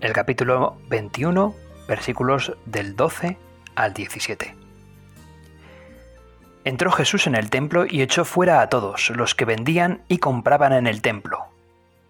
el 0.00 0.14
capítulo 0.14 0.78
21, 0.88 1.54
versículos 1.86 2.56
del 2.64 2.96
12 2.96 3.36
al 3.74 3.92
17. 3.92 4.56
Entró 6.64 6.90
Jesús 6.90 7.26
en 7.26 7.34
el 7.34 7.50
templo 7.50 7.84
y 7.86 8.00
echó 8.00 8.24
fuera 8.24 8.62
a 8.62 8.68
todos 8.68 9.10
los 9.10 9.34
que 9.34 9.44
vendían 9.44 10.02
y 10.08 10.18
compraban 10.18 10.72
en 10.72 10.86
el 10.86 11.02
templo. 11.02 11.46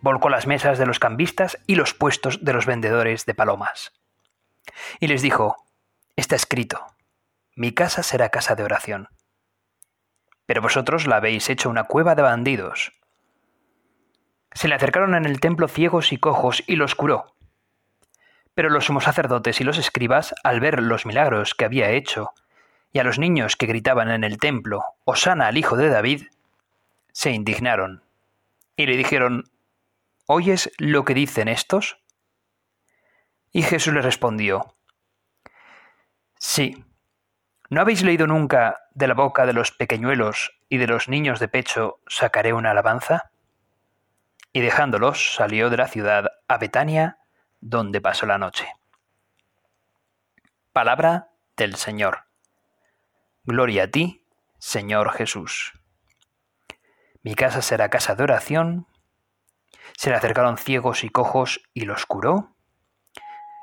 Volcó 0.00 0.28
las 0.28 0.46
mesas 0.46 0.78
de 0.78 0.86
los 0.86 0.98
cambistas 0.98 1.58
y 1.66 1.74
los 1.74 1.92
puestos 1.92 2.44
de 2.44 2.52
los 2.52 2.64
vendedores 2.64 3.26
de 3.26 3.34
palomas. 3.34 3.92
Y 5.00 5.08
les 5.08 5.22
dijo, 5.22 5.56
Está 6.16 6.36
escrito, 6.36 6.86
mi 7.56 7.72
casa 7.72 8.02
será 8.02 8.28
casa 8.28 8.54
de 8.54 8.62
oración. 8.62 9.08
Pero 10.46 10.62
vosotros 10.62 11.06
la 11.06 11.16
habéis 11.16 11.50
hecho 11.50 11.68
una 11.68 11.84
cueva 11.84 12.14
de 12.14 12.22
bandidos. 12.22 12.92
Se 14.52 14.68
le 14.68 14.74
acercaron 14.74 15.14
en 15.14 15.24
el 15.24 15.40
templo 15.40 15.66
ciegos 15.68 16.12
y 16.12 16.18
cojos 16.18 16.62
y 16.66 16.76
los 16.76 16.94
curó. 16.94 17.34
Pero 18.54 18.70
los 18.70 18.86
sumos 18.86 19.04
sacerdotes 19.04 19.60
y 19.60 19.64
los 19.64 19.78
escribas, 19.78 20.34
al 20.44 20.60
ver 20.60 20.80
los 20.82 21.06
milagros 21.06 21.54
que 21.54 21.64
había 21.64 21.90
hecho, 21.90 22.32
y 22.92 22.98
a 22.98 23.04
los 23.04 23.18
niños 23.18 23.56
que 23.56 23.66
gritaban 23.66 24.10
en 24.10 24.24
el 24.24 24.38
templo, 24.38 24.82
Osana 25.04 25.46
al 25.46 25.56
hijo 25.56 25.76
de 25.76 25.88
David, 25.88 26.26
se 27.12 27.30
indignaron 27.30 28.02
y 28.76 28.86
le 28.86 28.96
dijeron, 28.96 29.44
¿oyes 30.26 30.70
lo 30.78 31.04
que 31.04 31.14
dicen 31.14 31.48
estos? 31.48 31.98
Y 33.52 33.62
Jesús 33.62 33.92
les 33.92 34.04
respondió, 34.04 34.74
Sí, 36.38 36.84
¿no 37.68 37.82
habéis 37.82 38.02
leído 38.02 38.26
nunca 38.26 38.78
de 38.94 39.06
la 39.06 39.14
boca 39.14 39.44
de 39.44 39.52
los 39.52 39.72
pequeñuelos 39.72 40.58
y 40.68 40.78
de 40.78 40.86
los 40.86 41.08
niños 41.08 41.38
de 41.38 41.48
pecho 41.48 42.00
sacaré 42.06 42.54
una 42.54 42.70
alabanza? 42.70 43.30
Y 44.52 44.60
dejándolos 44.60 45.34
salió 45.34 45.68
de 45.68 45.76
la 45.76 45.86
ciudad 45.86 46.30
a 46.48 46.56
Betania, 46.58 47.18
donde 47.60 48.00
pasó 48.00 48.26
la 48.26 48.38
noche. 48.38 48.66
Palabra 50.72 51.30
del 51.56 51.76
Señor. 51.76 52.26
Gloria 53.44 53.84
a 53.84 53.88
ti, 53.88 54.24
Señor 54.58 55.12
Jesús. 55.12 55.72
Mi 57.22 57.34
casa 57.34 57.60
será 57.60 57.90
casa 57.90 58.14
de 58.14 58.22
oración. 58.22 58.86
Se 59.96 60.10
le 60.10 60.16
acercaron 60.16 60.58
ciegos 60.58 61.04
y 61.04 61.10
cojos 61.10 61.60
y 61.74 61.82
los 61.82 62.06
curó. 62.06 62.54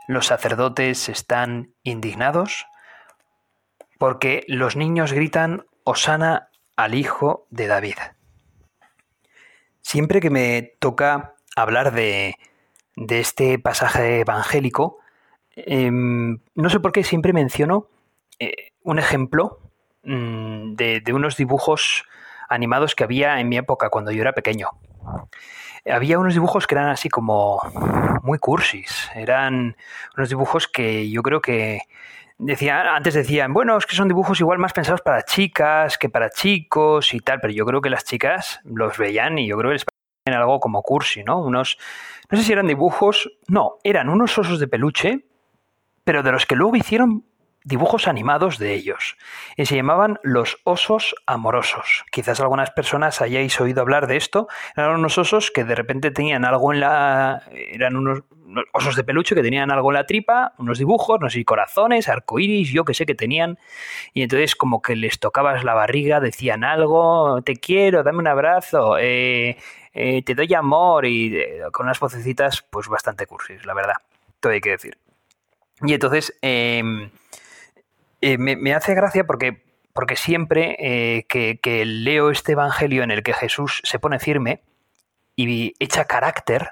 Los 0.08 0.28
sacerdotes 0.28 1.10
están 1.10 1.74
indignados 1.84 2.68
porque 3.98 4.44
los 4.48 4.76
niños 4.76 5.12
gritan 5.12 5.66
Osana 5.84 6.50
al 6.76 6.94
Hijo 6.94 7.48
de 7.50 7.68
David. 7.68 7.98
Siempre 9.82 10.20
que 10.20 10.30
me 10.30 10.62
toca 10.80 11.36
hablar 11.56 11.94
de, 11.94 12.36
este 13.10 13.60
pasaje 13.60 14.22
evangélico, 14.22 15.00
em, 15.56 16.40
no 16.56 16.70
sé 16.70 16.80
por 16.80 16.92
qué 16.92 17.04
siempre 17.04 17.34
menciono 17.34 17.88
eh, 18.40 18.72
un 18.84 19.00
ejemplo 19.00 19.60
mm, 20.04 20.76
de, 20.76 21.04
unos 21.14 21.38
dibujos 21.38 22.06
animados 22.50 22.96
que 22.96 23.04
había 23.04 23.40
en 23.40 23.50
mi 23.50 23.58
época 23.58 23.90
cuando 23.90 24.12
yo 24.12 24.22
era 24.22 24.34
pequeño. 24.34 24.70
Había 25.90 26.20
unos 26.20 26.34
dibujos 26.34 26.68
que 26.68 26.76
eran 26.76 26.90
así 26.90 27.10
como 27.10 27.62
muy 28.24 28.40
cursis, 28.40 29.10
eran 29.16 29.78
unos 30.18 30.30
dibujos 30.30 30.68
que 30.68 31.10
yo 31.10 31.22
creo 31.24 31.42
que 31.42 31.82
decía, 32.38 32.96
antes 32.96 33.14
decían, 33.14 33.54
bueno, 33.54 33.78
es 33.78 33.86
que 33.86 33.96
son 33.96 34.08
dibujos 34.08 34.40
igual 34.40 34.60
más 34.60 34.74
pensados 34.74 35.02
para 35.02 35.24
chicas 35.24 35.98
que 35.98 36.10
para 36.10 36.30
chicos 36.30 37.14
y 37.14 37.20
tal, 37.20 37.40
pero 37.40 37.54
yo 37.54 37.66
creo 37.66 37.82
que 37.82 37.90
las 37.90 38.04
chicas 38.04 38.60
los 38.66 38.98
veían 38.98 39.38
y 39.38 39.48
yo 39.48 39.58
creo 39.58 39.70
que 39.70 39.76
les 39.76 39.86
parecían 40.28 40.42
algo 40.42 40.60
como 40.60 40.82
cursi, 40.82 41.24
¿no? 41.24 41.40
Unos, 41.40 41.78
no 42.30 42.38
sé 42.38 42.44
si 42.44 42.52
eran 42.52 42.68
dibujos, 42.68 43.32
no, 43.48 43.78
eran 43.84 44.10
unos 44.10 44.38
osos 44.38 44.60
de 44.60 44.68
peluche, 44.68 45.26
pero 46.04 46.24
de 46.24 46.32
los 46.32 46.46
que 46.46 46.56
luego 46.56 46.76
hicieron 46.76 47.26
dibujos 47.68 48.08
animados 48.08 48.58
de 48.58 48.74
ellos. 48.74 49.18
Y 49.58 49.66
se 49.66 49.76
llamaban 49.76 50.20
los 50.24 50.58
osos 50.64 51.16
amorosos. 51.26 52.06
Quizás 52.12 52.40
algunas 52.40 52.72
personas 52.72 53.22
hayáis 53.22 53.60
oído 53.60 53.82
hablar 53.82 54.08
de 54.08 54.16
esto. 54.16 54.48
Eran 54.76 54.96
unos 54.96 55.18
osos 55.18 55.52
que 55.52 55.66
de 55.66 55.76
repente 55.76 56.12
tenían 56.12 56.46
algo 56.46 56.72
en 56.74 56.80
la... 56.80 57.44
Eran 57.52 57.98
unos 57.98 58.24
osos 58.72 58.96
de 58.96 59.04
peluche 59.04 59.36
que 59.36 59.42
tenían 59.42 59.70
algo 59.70 59.92
en 59.92 59.96
la 59.96 60.06
tripa, 60.06 60.54
unos 60.58 60.78
dibujos, 60.78 61.20
no 61.20 61.30
sé, 61.30 61.44
corazones, 61.44 62.08
arcoíris, 62.08 62.72
yo 62.72 62.86
que 62.86 62.94
sé 62.94 63.06
que 63.06 63.16
tenían. 63.16 63.60
Y 64.14 64.22
entonces 64.22 64.56
como 64.56 64.82
que 64.82 64.96
les 64.96 65.20
tocabas 65.20 65.66
la 65.66 65.74
barriga, 65.74 66.22
decían 66.22 66.64
algo, 66.64 67.42
te 67.42 67.58
quiero, 67.58 68.04
dame 68.04 68.20
un 68.20 68.28
abrazo, 68.28 68.98
eh, 68.98 69.58
eh, 69.94 70.22
te 70.24 70.36
doy 70.36 70.54
amor 70.54 71.06
y 71.06 71.36
eh, 71.36 71.64
con 71.74 71.88
unas 71.88 72.00
vocecitas 72.00 72.66
pues 72.70 72.88
bastante 72.88 73.26
cursis, 73.26 73.66
la 73.66 73.74
verdad. 73.74 73.96
Todo 74.40 74.54
hay 74.54 74.62
que 74.62 74.70
decir. 74.70 74.98
Y 75.82 75.94
entonces... 75.94 76.34
Eh, 78.22 78.38
me, 78.38 78.74
hace 78.74 78.96
gracia 78.96 79.26
porque, 79.26 79.62
siempre 80.16 80.76
eh, 80.80 81.26
que, 81.28 81.86
leo 81.86 82.32
este 82.32 82.54
Evangelio 82.54 83.04
en 83.04 83.12
el 83.12 83.24
que 83.24 83.34
Jesús 83.34 83.82
se 83.84 84.00
pone 84.00 84.20
firme 84.20 84.64
y 85.36 85.76
echa 85.80 86.06
carácter, 86.06 86.72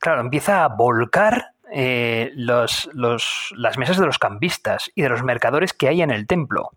claro, 0.00 0.20
empieza 0.20 0.64
a 0.64 0.68
volcar 0.68 1.52
eh, 1.72 2.32
las 2.34 2.88
mesas 3.78 3.98
de 3.98 4.06
los 4.06 4.18
cambistas 4.18 4.90
y 4.94 5.02
de 5.02 5.08
los 5.08 5.22
mercadores 5.22 5.72
que 5.72 5.88
hay 5.88 6.02
en 6.02 6.10
el 6.10 6.26
templo. 6.26 6.70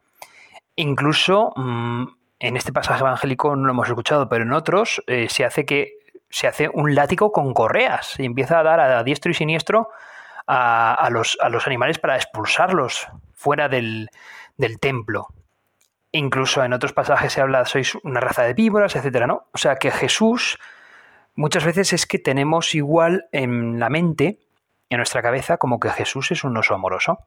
Incluso 0.76 1.54
mm, 1.56 2.06
en 2.40 2.58
este 2.58 2.74
pasaje 2.74 3.02
evangélico 3.02 3.56
no 3.56 3.66
lo 3.66 3.72
hemos 3.72 3.88
escuchado, 3.88 4.30
pero 4.30 4.44
en 4.44 4.54
otros 4.54 5.04
se 5.30 5.46
hace 5.46 5.66
que 5.66 5.94
se 6.30 6.48
hace 6.48 6.70
un 6.72 6.94
látigo 6.96 7.32
con 7.32 7.54
correas 7.54 8.20
y 8.20 8.26
empieza 8.26 8.60
a 8.60 8.64
dar 8.64 8.80
a 8.80 9.04
diestro 9.04 9.32
y 9.32 9.36
siniestro 9.36 9.90
a 10.48 11.10
los 11.12 11.68
animales 11.68 12.00
para 12.00 12.16
expulsarlos 12.16 13.08
fuera 13.44 13.68
del, 13.68 14.10
templo. 14.80 15.28
Incluso 16.14 16.64
en 16.64 16.72
otros 16.72 16.94
pasajes 16.94 17.34
se 17.34 17.42
habla, 17.42 17.66
sois 17.66 17.96
una 18.04 18.22
raza 18.22 18.44
de 18.44 18.54
víboras, 18.54 18.96
etcétera, 18.96 19.28
¿no? 19.28 19.48
O 19.52 19.58
sea 19.58 19.76
que 19.76 19.92
Jesús 19.92 20.60
muchas 21.36 21.66
veces 21.66 21.92
es 21.92 22.06
que 22.06 22.20
tenemos 22.20 22.74
igual 22.74 23.26
en 23.34 23.80
la 23.80 23.90
mente, 23.90 24.40
en 24.90 24.98
nuestra 24.98 25.22
cabeza, 25.22 25.58
como 25.58 25.80
que 25.80 25.90
Jesús 25.90 26.32
es 26.32 26.46
un 26.46 26.56
oso 26.56 26.74
amoroso. 26.74 27.20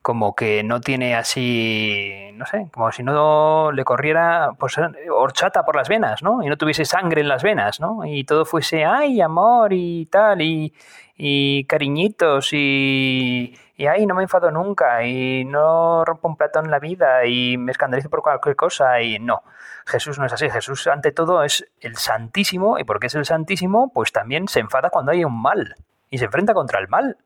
Como 0.00 0.34
que 0.34 0.64
no 0.64 0.80
tiene 0.80 1.14
así, 1.14 2.31
no 2.42 2.46
sé, 2.46 2.68
como 2.72 2.90
si 2.90 3.04
no 3.04 3.70
le 3.70 3.84
corriera 3.84 4.50
pues, 4.58 4.76
horchata 5.10 5.64
por 5.64 5.76
las 5.76 5.88
venas, 5.88 6.24
¿no? 6.24 6.42
Y 6.42 6.48
no 6.48 6.56
tuviese 6.56 6.84
sangre 6.84 7.20
en 7.20 7.28
las 7.28 7.44
venas, 7.44 7.78
¿no? 7.78 8.04
Y 8.04 8.24
todo 8.24 8.44
fuese, 8.44 8.84
ay, 8.84 9.20
amor 9.20 9.72
y 9.72 10.06
tal, 10.06 10.42
y, 10.42 10.74
y 11.16 11.64
cariñitos 11.66 12.52
y, 12.52 13.56
y 13.76 13.86
ay, 13.86 14.06
no 14.06 14.16
me 14.16 14.24
enfado 14.24 14.50
nunca 14.50 15.04
y 15.04 15.44
no 15.44 16.04
rompo 16.04 16.26
un 16.26 16.36
plato 16.36 16.58
en 16.58 16.70
la 16.70 16.80
vida 16.80 17.24
y 17.26 17.56
me 17.58 17.70
escandalizo 17.70 18.10
por 18.10 18.22
cualquier 18.22 18.56
cosa 18.56 19.00
y 19.00 19.20
no. 19.20 19.44
Jesús 19.86 20.18
no 20.18 20.26
es 20.26 20.32
así. 20.32 20.50
Jesús 20.50 20.88
ante 20.88 21.12
todo 21.12 21.44
es 21.44 21.70
el 21.80 21.96
Santísimo 21.96 22.76
y 22.76 22.82
porque 22.82 23.06
es 23.06 23.14
el 23.14 23.24
Santísimo, 23.24 23.92
pues 23.94 24.10
también 24.10 24.48
se 24.48 24.58
enfada 24.58 24.90
cuando 24.90 25.12
hay 25.12 25.24
un 25.24 25.40
mal 25.40 25.76
y 26.10 26.18
se 26.18 26.24
enfrenta 26.24 26.54
contra 26.54 26.80
el 26.80 26.88
mal. 26.88 27.18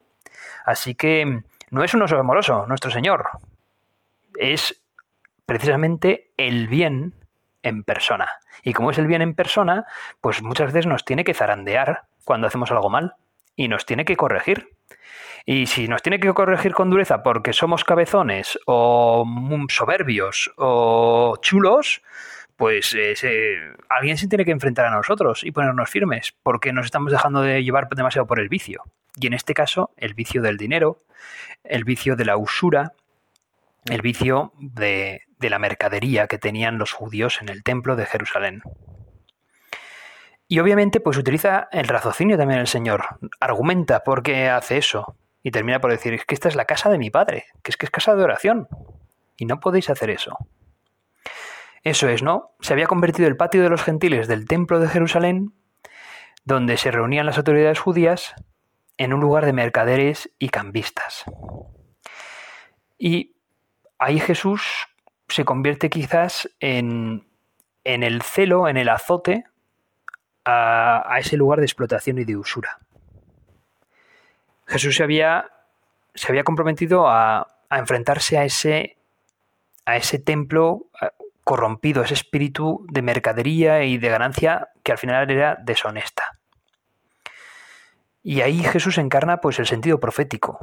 Así 0.66 0.94
que 0.94 1.42
no 1.70 1.84
es 1.84 1.94
un 1.94 2.02
oso 2.02 2.18
amoroso, 2.18 2.66
nuestro 2.66 2.90
Señor. 2.90 3.30
Es 4.38 4.82
precisamente 5.46 6.32
el 6.36 6.68
bien 6.68 7.14
en 7.62 7.84
persona. 7.84 8.28
Y 8.62 8.72
como 8.72 8.90
es 8.90 8.98
el 8.98 9.06
bien 9.06 9.22
en 9.22 9.34
persona, 9.34 9.86
pues 10.20 10.42
muchas 10.42 10.72
veces 10.72 10.86
nos 10.86 11.04
tiene 11.04 11.24
que 11.24 11.34
zarandear 11.34 12.02
cuando 12.24 12.46
hacemos 12.46 12.70
algo 12.70 12.90
mal 12.90 13.14
y 13.54 13.68
nos 13.68 13.86
tiene 13.86 14.04
que 14.04 14.16
corregir. 14.16 14.68
Y 15.44 15.66
si 15.66 15.88
nos 15.88 16.02
tiene 16.02 16.18
que 16.18 16.32
corregir 16.32 16.74
con 16.74 16.90
dureza 16.90 17.22
porque 17.22 17.52
somos 17.52 17.84
cabezones 17.84 18.58
o 18.66 19.24
soberbios 19.68 20.52
o 20.56 21.36
chulos, 21.40 22.02
pues 22.56 22.96
alguien 23.88 24.16
se 24.16 24.28
tiene 24.28 24.44
que 24.44 24.50
enfrentar 24.50 24.86
a 24.86 24.90
nosotros 24.90 25.44
y 25.44 25.52
ponernos 25.52 25.90
firmes, 25.90 26.34
porque 26.42 26.72
nos 26.72 26.86
estamos 26.86 27.12
dejando 27.12 27.42
de 27.42 27.62
llevar 27.62 27.88
demasiado 27.88 28.26
por 28.26 28.40
el 28.40 28.48
vicio. 28.48 28.82
Y 29.20 29.26
en 29.26 29.34
este 29.34 29.54
caso, 29.54 29.90
el 29.96 30.14
vicio 30.14 30.42
del 30.42 30.56
dinero, 30.56 31.02
el 31.64 31.84
vicio 31.84 32.16
de 32.16 32.24
la 32.24 32.36
usura, 32.36 32.92
el 33.84 34.02
vicio 34.02 34.52
de, 34.58 35.25
de 35.38 35.50
la 35.50 35.58
mercadería 35.58 36.26
que 36.26 36.38
tenían 36.38 36.78
los 36.78 36.92
judíos 36.92 37.40
en 37.40 37.48
el 37.48 37.62
templo 37.62 37.96
de 37.96 38.06
Jerusalén. 38.06 38.62
Y 40.48 40.60
obviamente, 40.60 41.00
pues 41.00 41.16
utiliza 41.16 41.68
el 41.72 41.88
raciocinio 41.88 42.36
también 42.36 42.60
el 42.60 42.68
Señor. 42.68 43.18
Argumenta 43.40 44.04
por 44.04 44.22
qué 44.22 44.48
hace 44.48 44.78
eso. 44.78 45.16
y 45.42 45.52
termina 45.52 45.80
por 45.80 45.92
decir, 45.92 46.12
es 46.12 46.24
que 46.24 46.34
esta 46.34 46.48
es 46.48 46.56
la 46.56 46.64
casa 46.64 46.90
de 46.90 46.98
mi 46.98 47.08
padre, 47.08 47.44
que 47.62 47.70
es 47.70 47.76
que 47.76 47.86
es 47.86 47.90
casa 47.92 48.16
de 48.16 48.24
oración, 48.24 48.66
y 49.36 49.46
no 49.46 49.60
podéis 49.60 49.90
hacer 49.90 50.10
eso. 50.10 50.36
Eso 51.84 52.08
es, 52.08 52.24
¿no? 52.24 52.56
Se 52.58 52.72
había 52.72 52.88
convertido 52.88 53.28
el 53.28 53.36
patio 53.36 53.62
de 53.62 53.68
los 53.68 53.84
gentiles 53.84 54.26
del 54.26 54.48
templo 54.48 54.80
de 54.80 54.88
Jerusalén, 54.88 55.54
donde 56.44 56.76
se 56.76 56.90
reunían 56.90 57.26
las 57.26 57.38
autoridades 57.38 57.78
judías, 57.78 58.34
en 58.96 59.12
un 59.12 59.20
lugar 59.20 59.46
de 59.46 59.52
mercaderes 59.52 60.32
y 60.40 60.48
cambistas. 60.48 61.24
Y 62.98 63.36
ahí 63.98 64.18
Jesús 64.18 64.88
se 65.28 65.44
convierte 65.44 65.90
quizás 65.90 66.50
en, 66.60 67.26
en 67.84 68.02
el 68.02 68.22
celo, 68.22 68.68
en 68.68 68.76
el 68.76 68.88
azote 68.88 69.44
a, 70.44 71.02
a, 71.12 71.18
ese 71.18 71.36
lugar 71.36 71.58
de 71.58 71.66
explotación 71.66 72.18
y 72.18 72.24
de 72.24 72.36
usura. 72.36 72.78
Jesús 74.66 74.96
se 74.96 75.02
había, 75.02 75.50
se 76.14 76.30
había 76.30 76.44
comprometido 76.44 77.08
a, 77.08 77.48
a 77.68 77.78
enfrentarse 77.78 78.38
a 78.38 78.44
ese, 78.44 78.96
a 79.84 79.96
ese 79.96 80.18
templo 80.18 80.86
corrompido, 81.44 82.02
ese 82.02 82.14
espíritu 82.14 82.84
de 82.90 83.02
mercadería 83.02 83.84
y 83.84 83.98
de 83.98 84.08
ganancia 84.08 84.70
que 84.82 84.92
al 84.92 84.98
final 84.98 85.30
era 85.30 85.56
deshonesta. 85.62 86.38
Y 88.22 88.40
ahí 88.40 88.62
Jesús 88.64 88.98
encarna 88.98 89.40
pues 89.40 89.60
el 89.60 89.66
sentido 89.66 90.00
profético. 90.00 90.58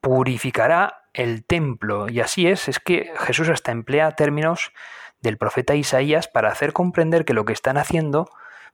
Purificará 0.00 0.99
el 1.14 1.44
templo. 1.44 2.08
Y 2.08 2.20
así 2.20 2.46
es, 2.46 2.68
es 2.68 2.78
que 2.78 3.12
Jesús 3.18 3.48
hasta 3.48 3.72
emplea 3.72 4.12
términos 4.12 4.72
del 5.20 5.38
profeta 5.38 5.74
Isaías 5.74 6.28
para 6.28 6.50
hacer 6.50 6.72
comprender 6.72 7.24
que 7.24 7.34
lo 7.34 7.44
que 7.44 7.52
están 7.52 7.76
haciendo, 7.76 8.30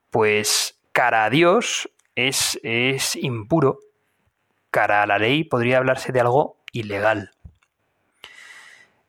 pues 0.09 0.79
cara 0.91 1.25
a 1.25 1.29
Dios 1.29 1.89
es, 2.15 2.59
es 2.63 3.15
impuro, 3.15 3.79
cara 4.71 5.03
a 5.03 5.07
la 5.07 5.19
ley 5.19 5.43
podría 5.43 5.77
hablarse 5.77 6.11
de 6.11 6.21
algo 6.21 6.57
ilegal. 6.71 7.31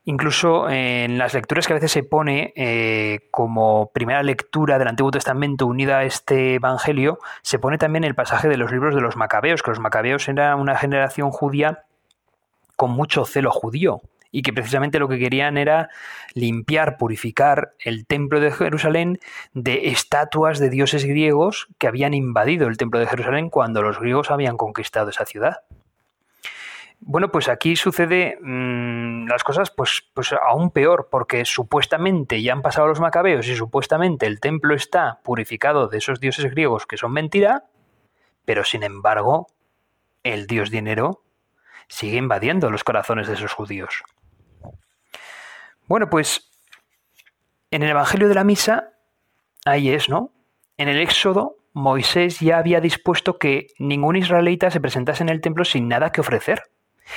Incluso 0.05 0.71
en 0.71 1.19
las 1.19 1.35
lecturas 1.35 1.67
que 1.67 1.75
a 1.75 1.77
veces 1.77 1.93
se 1.93 2.03
pone 2.03 2.55
eh, 2.57 3.29
como 3.31 3.91
primera 3.93 4.23
lectura 4.23 4.79
del 4.79 4.89
Antiguo 4.89 5.11
Testamento 5.11 5.67
unida 5.67 5.99
a 5.99 6.05
este 6.05 6.55
Evangelio, 6.55 7.19
se 7.43 7.59
pone 7.59 7.77
también 7.77 8.05
el 8.05 8.15
pasaje 8.15 8.49
de 8.49 8.57
los 8.57 8.73
libros 8.73 8.95
de 8.95 9.03
los 9.03 9.17
Macabeos, 9.17 9.63
que 9.63 9.71
los 9.71 9.81
Macabeos 9.81 10.27
eran 10.31 10.61
una 10.61 10.79
generación 10.79 11.31
judía 11.31 11.85
con 12.79 12.93
mucho 12.93 13.25
celo 13.25 13.51
judío 13.51 14.03
y 14.31 14.43
que 14.43 14.53
precisamente 14.53 15.01
lo 15.01 15.09
que 15.09 15.19
querían 15.19 15.59
era 15.59 15.89
limpiar, 16.33 16.97
purificar 16.97 17.73
el 17.81 18.07
templo 18.07 18.39
de 18.39 18.53
Jerusalén 18.53 19.19
de 19.53 19.89
estatuas 19.89 20.61
de 20.61 20.71
dioses 20.71 21.05
griegos 21.05 21.67
que 21.79 21.89
habían 21.89 22.15
invadido 22.15 22.69
el 22.69 22.77
templo 22.77 23.01
de 23.01 23.09
Jerusalén 23.09 23.51
cuando 23.51 23.83
los 23.83 23.99
griegos 23.99 24.31
habían 24.31 24.57
conquistado 24.57 25.11
esa 25.11 25.27
ciudad. 25.27 25.63
Bueno, 27.01 27.33
pues 27.33 27.49
aquí 27.49 27.75
sucede 27.75 28.39
mmm, 28.41 29.27
las 29.27 29.43
cosas 29.43 29.73
pues, 29.73 30.05
pues 30.15 30.33
aún 30.33 30.71
peor, 30.71 31.09
porque 31.11 31.45
supuestamente 31.45 32.41
ya 32.41 32.53
han 32.53 32.63
pasado 32.63 32.87
los 32.87 33.01
macabeos 33.01 33.49
y 33.49 33.57
supuestamente 33.57 34.27
el 34.27 34.39
templo 34.39 34.77
está 34.77 35.19
purificado 35.25 35.89
de 35.89 35.99
esos 35.99 36.21
dioses 36.21 36.49
griegos 36.49 36.87
que 36.87 36.97
son 36.97 37.13
mentira, 37.13 37.65
pero 38.45 38.63
sin 38.63 38.85
embargo 38.85 39.49
el 40.23 40.47
dios 40.47 40.71
dinero 40.71 41.25
sigue 41.89 42.17
invadiendo 42.17 42.71
los 42.71 42.85
corazones 42.85 43.27
de 43.27 43.35
esos 43.35 43.53
judíos. 43.53 44.03
Bueno, 45.87 46.11
pues 46.11 46.51
en 47.71 47.83
el 47.83 47.91
Evangelio 47.91 48.29
de 48.29 48.35
la 48.35 48.45
Misa, 48.45 48.93
ahí 49.65 49.91
es, 49.91 50.09
¿no? 50.09 50.33
En 50.77 50.89
el 50.89 51.01
Éxodo, 51.01 51.57
Moisés 51.73 52.41
ya 52.41 52.59
había 52.59 52.81
dispuesto 52.81 53.39
que 53.39 53.69
ningún 53.79 54.17
israelita 54.17 54.71
se 54.71 54.81
presentase 54.81 55.23
en 55.23 55.29
el 55.29 55.41
templo 55.41 55.65
sin 55.65 55.89
nada 55.89 56.11
que 56.11 56.21
ofrecer. 56.21 56.63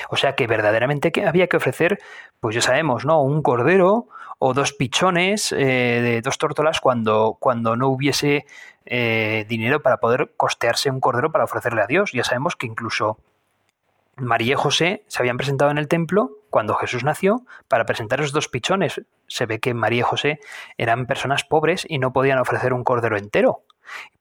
O 0.09 0.15
sea 0.15 0.35
que 0.35 0.47
verdaderamente 0.47 1.11
había 1.25 1.47
que 1.47 1.57
ofrecer, 1.57 1.99
pues 2.39 2.55
ya 2.55 2.61
sabemos, 2.61 3.05
¿no? 3.05 3.21
Un 3.21 3.41
cordero 3.41 4.07
o 4.39 4.53
dos 4.53 4.73
pichones 4.73 5.51
eh, 5.51 5.55
de 6.01 6.21
dos 6.21 6.37
tórtolas 6.37 6.79
cuando, 6.79 7.37
cuando 7.39 7.75
no 7.75 7.89
hubiese 7.89 8.45
eh, 8.85 9.45
dinero 9.47 9.81
para 9.81 9.97
poder 9.97 10.31
costearse 10.37 10.89
un 10.89 10.99
cordero 10.99 11.31
para 11.31 11.43
ofrecerle 11.43 11.81
a 11.81 11.87
Dios. 11.87 12.11
Ya 12.13 12.23
sabemos 12.23 12.55
que 12.55 12.67
incluso 12.67 13.19
María 14.17 14.53
y 14.53 14.55
José 14.55 15.03
se 15.07 15.21
habían 15.21 15.37
presentado 15.37 15.71
en 15.71 15.77
el 15.77 15.87
templo 15.87 16.31
cuando 16.49 16.75
Jesús 16.75 17.03
nació 17.03 17.45
para 17.67 17.85
presentar 17.85 18.19
esos 18.19 18.33
dos 18.33 18.49
pichones. 18.49 19.01
Se 19.27 19.45
ve 19.45 19.59
que 19.59 19.73
María 19.73 19.99
y 19.99 20.03
José 20.03 20.39
eran 20.77 21.05
personas 21.05 21.43
pobres 21.43 21.85
y 21.87 21.97
no 21.97 22.13
podían 22.13 22.39
ofrecer 22.39 22.73
un 22.73 22.83
cordero 22.83 23.17
entero. 23.17 23.63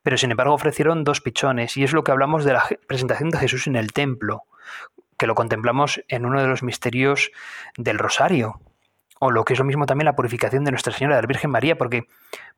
Pero 0.02 0.16
sin 0.16 0.30
embargo 0.30 0.54
ofrecieron 0.54 1.04
dos 1.04 1.20
pichones 1.20 1.76
y 1.76 1.84
es 1.84 1.92
lo 1.92 2.04
que 2.04 2.12
hablamos 2.12 2.44
de 2.44 2.54
la 2.54 2.64
presentación 2.86 3.30
de 3.30 3.38
Jesús 3.38 3.66
en 3.66 3.76
el 3.76 3.92
templo 3.92 4.44
que 5.20 5.26
lo 5.26 5.34
contemplamos 5.34 6.02
en 6.08 6.24
uno 6.24 6.40
de 6.40 6.48
los 6.48 6.62
misterios 6.62 7.30
del 7.76 7.98
Rosario, 7.98 8.58
o 9.18 9.30
lo 9.30 9.44
que 9.44 9.52
es 9.52 9.58
lo 9.58 9.66
mismo 9.66 9.84
también 9.84 10.06
la 10.06 10.16
purificación 10.16 10.64
de 10.64 10.70
Nuestra 10.70 10.94
Señora 10.94 11.16
de 11.16 11.22
la 11.22 11.28
Virgen 11.28 11.50
María, 11.50 11.76
porque, 11.76 12.06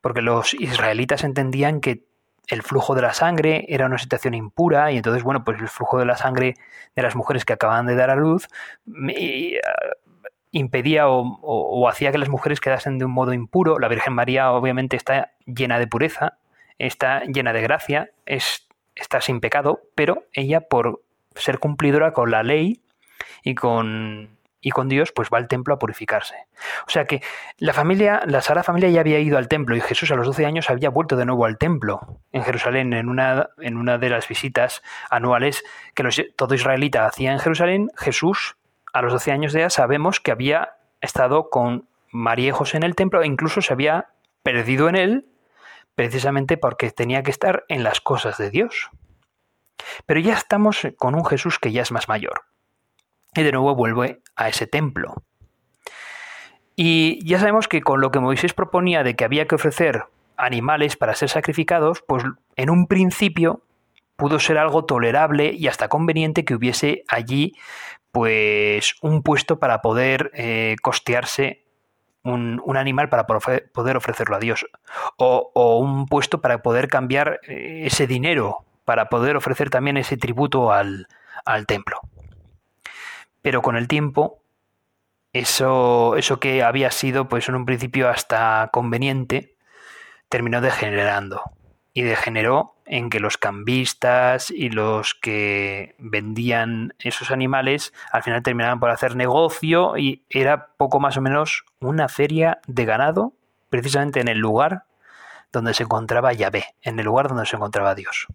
porque 0.00 0.22
los 0.22 0.54
israelitas 0.54 1.24
entendían 1.24 1.80
que 1.80 2.04
el 2.48 2.62
flujo 2.62 2.94
de 2.94 3.02
la 3.02 3.14
sangre 3.14 3.64
era 3.68 3.86
una 3.86 3.98
situación 3.98 4.34
impura 4.34 4.90
y 4.92 4.96
entonces, 4.96 5.22
bueno, 5.22 5.44
pues 5.44 5.60
el 5.60 5.68
flujo 5.68 5.98
de 5.98 6.04
la 6.04 6.16
sangre 6.16 6.54
de 6.94 7.02
las 7.02 7.14
mujeres 7.14 7.44
que 7.44 7.52
acababan 7.52 7.86
de 7.86 7.94
dar 7.94 8.10
a 8.10 8.16
luz 8.16 8.48
eh, 9.08 9.60
impedía 10.50 11.08
o, 11.08 11.20
o, 11.20 11.80
o, 11.80 11.88
hacía 11.88 12.12
que 12.12 12.18
las 12.18 12.28
mujeres 12.28 12.60
quedasen 12.60 12.98
de 12.98 13.04
un 13.04 13.12
modo 13.12 13.32
impuro. 13.32 13.78
La 13.78 13.88
Virgen 13.88 14.12
María 14.12 14.52
obviamente 14.52 14.96
está 14.96 15.32
llena 15.46 15.78
de 15.78 15.86
pureza, 15.86 16.38
está 16.78 17.24
llena 17.24 17.52
de 17.52 17.62
gracia, 17.62 18.10
es, 18.26 18.68
está 18.94 19.20
sin 19.20 19.40
pecado, 19.40 19.82
pero 19.94 20.24
ella 20.32 20.60
por 20.60 21.02
ser 21.34 21.58
cumplidora 21.58 22.12
con 22.12 22.30
la 22.30 22.42
ley 22.42 22.82
y 23.44 23.54
con, 23.54 24.36
y 24.62 24.70
con 24.70 24.88
Dios, 24.88 25.12
pues 25.12 25.28
va 25.28 25.38
al 25.38 25.48
templo 25.48 25.74
a 25.74 25.78
purificarse. 25.78 26.46
O 26.86 26.90
sea 26.90 27.04
que 27.04 27.20
la 27.58 27.74
familia, 27.74 28.22
la 28.26 28.40
Sagrada 28.40 28.62
Familia 28.62 28.88
ya 28.88 29.00
había 29.00 29.18
ido 29.18 29.36
al 29.36 29.48
templo 29.48 29.76
y 29.76 29.80
Jesús 29.80 30.10
a 30.12 30.14
los 30.14 30.26
12 30.26 30.46
años 30.46 30.70
había 30.70 30.88
vuelto 30.88 31.16
de 31.16 31.26
nuevo 31.26 31.44
al 31.44 31.58
templo 31.58 32.20
en 32.30 32.44
Jerusalén 32.44 32.92
en 32.92 33.08
una, 33.08 33.50
en 33.58 33.76
una 33.76 33.98
de 33.98 34.08
las 34.08 34.28
visitas 34.28 34.82
anuales 35.10 35.64
que 35.94 36.04
todo 36.36 36.54
israelita 36.54 37.04
hacía 37.04 37.32
en 37.32 37.40
Jerusalén. 37.40 37.90
Jesús 37.96 38.56
a 38.92 39.02
los 39.02 39.12
12 39.12 39.32
años 39.32 39.52
de 39.52 39.60
edad 39.60 39.70
sabemos 39.70 40.20
que 40.20 40.30
había 40.30 40.76
estado 41.00 41.50
con 41.50 41.88
María 42.12 42.48
y 42.48 42.52
José 42.52 42.76
en 42.76 42.84
el 42.84 42.94
templo 42.94 43.22
e 43.22 43.26
incluso 43.26 43.60
se 43.60 43.72
había 43.72 44.10
perdido 44.44 44.88
en 44.88 44.96
él 44.96 45.26
precisamente 45.96 46.56
porque 46.56 46.90
tenía 46.90 47.22
que 47.22 47.32
estar 47.32 47.64
en 47.68 47.82
las 47.82 48.00
cosas 48.00 48.38
de 48.38 48.50
Dios. 48.50 48.90
Pero 50.06 50.20
ya 50.20 50.34
estamos 50.34 50.86
con 50.96 51.16
un 51.16 51.24
Jesús 51.24 51.58
que 51.58 51.72
ya 51.72 51.82
es 51.82 51.90
más 51.90 52.08
mayor. 52.08 52.44
Y 53.34 53.42
de 53.42 53.52
nuevo 53.52 53.74
vuelve 53.74 54.20
a 54.36 54.48
ese 54.48 54.66
templo. 54.66 55.22
Y 56.76 57.24
ya 57.26 57.38
sabemos 57.38 57.68
que 57.68 57.82
con 57.82 58.00
lo 58.00 58.10
que 58.10 58.20
Moisés 58.20 58.54
proponía 58.54 59.02
de 59.02 59.14
que 59.14 59.24
había 59.24 59.46
que 59.46 59.54
ofrecer 59.54 60.04
animales 60.36 60.96
para 60.96 61.14
ser 61.14 61.28
sacrificados, 61.28 62.02
pues 62.06 62.24
en 62.56 62.70
un 62.70 62.86
principio 62.86 63.62
pudo 64.16 64.38
ser 64.38 64.58
algo 64.58 64.84
tolerable 64.84 65.52
y 65.52 65.68
hasta 65.68 65.88
conveniente 65.88 66.44
que 66.44 66.54
hubiese 66.54 67.04
allí 67.08 67.54
pues 68.10 68.94
un 69.00 69.22
puesto 69.22 69.58
para 69.58 69.80
poder 69.80 70.30
eh, 70.34 70.76
costearse 70.82 71.64
un, 72.24 72.62
animal 72.76 73.08
para 73.08 73.26
poder 73.26 73.96
ofrecerlo 73.96 74.36
a 74.36 74.38
Dios 74.38 74.66
o, 75.16 75.78
un 75.80 76.06
puesto 76.06 76.40
para 76.40 76.62
poder 76.62 76.88
cambiar 76.88 77.40
eh, 77.48 77.82
ese 77.86 78.06
dinero 78.06 78.64
para 78.84 79.08
poder 79.08 79.36
ofrecer 79.36 79.70
también 79.70 79.96
ese 79.96 80.16
tributo 80.16 80.72
al 80.72 81.06
templo. 81.66 82.00
Pero 83.42 83.60
con 83.60 83.76
el 83.76 83.88
tiempo, 83.88 84.42
eso, 85.32 86.16
eso 86.16 86.40
que 86.40 86.62
había 86.62 86.90
sido, 86.90 87.28
pues 87.28 87.48
en 87.48 87.56
un 87.56 87.66
principio 87.66 88.08
hasta 88.08 88.70
conveniente, 88.72 89.56
terminó 90.28 90.60
degenerando. 90.60 91.42
Y 91.94 92.02
degeneró 92.02 92.76
en 92.86 93.10
que 93.10 93.20
los 93.20 93.36
cambistas 93.36 94.50
y 94.50 94.70
los 94.70 95.14
que 95.14 95.94
vendían 95.98 96.94
esos 96.98 97.30
animales 97.30 97.92
al 98.10 98.22
final 98.22 98.42
terminaban 98.42 98.80
por 98.80 98.90
hacer 98.90 99.14
negocio 99.14 99.96
y 99.96 100.24
era 100.30 100.68
poco 100.76 101.00
más 101.00 101.16
o 101.16 101.20
menos 101.20 101.64
una 101.80 102.08
feria 102.08 102.60
de 102.66 102.84
ganado, 102.84 103.34
precisamente 103.68 104.20
en 104.20 104.28
el 104.28 104.38
lugar 104.38 104.84
donde 105.52 105.74
se 105.74 105.82
encontraba 105.82 106.32
Yahvé, 106.32 106.64
en 106.82 106.98
el 106.98 107.04
lugar 107.04 107.28
donde 107.28 107.46
se 107.46 107.56
encontraba 107.56 107.94
Dios. 107.94 108.26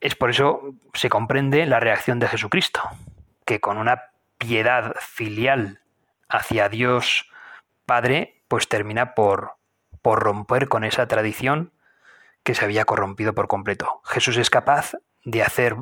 Es 0.00 0.14
por 0.14 0.30
eso 0.30 0.74
se 0.94 1.08
comprende 1.08 1.66
la 1.66 1.80
reacción 1.80 2.18
de 2.18 2.28
Jesucristo, 2.28 2.82
que 3.44 3.60
con 3.60 3.78
una 3.78 4.10
piedad 4.38 4.94
filial 5.00 5.80
hacia 6.28 6.68
Dios 6.68 7.30
Padre, 7.86 8.42
pues 8.48 8.68
termina 8.68 9.14
por, 9.14 9.56
por 10.00 10.22
romper 10.22 10.68
con 10.68 10.84
esa 10.84 11.06
tradición 11.06 11.72
que 12.42 12.54
se 12.54 12.64
había 12.64 12.84
corrompido 12.84 13.34
por 13.34 13.48
completo. 13.48 14.00
Jesús 14.04 14.36
es 14.36 14.50
capaz 14.50 14.92
de 15.24 15.42
hacer 15.42 15.76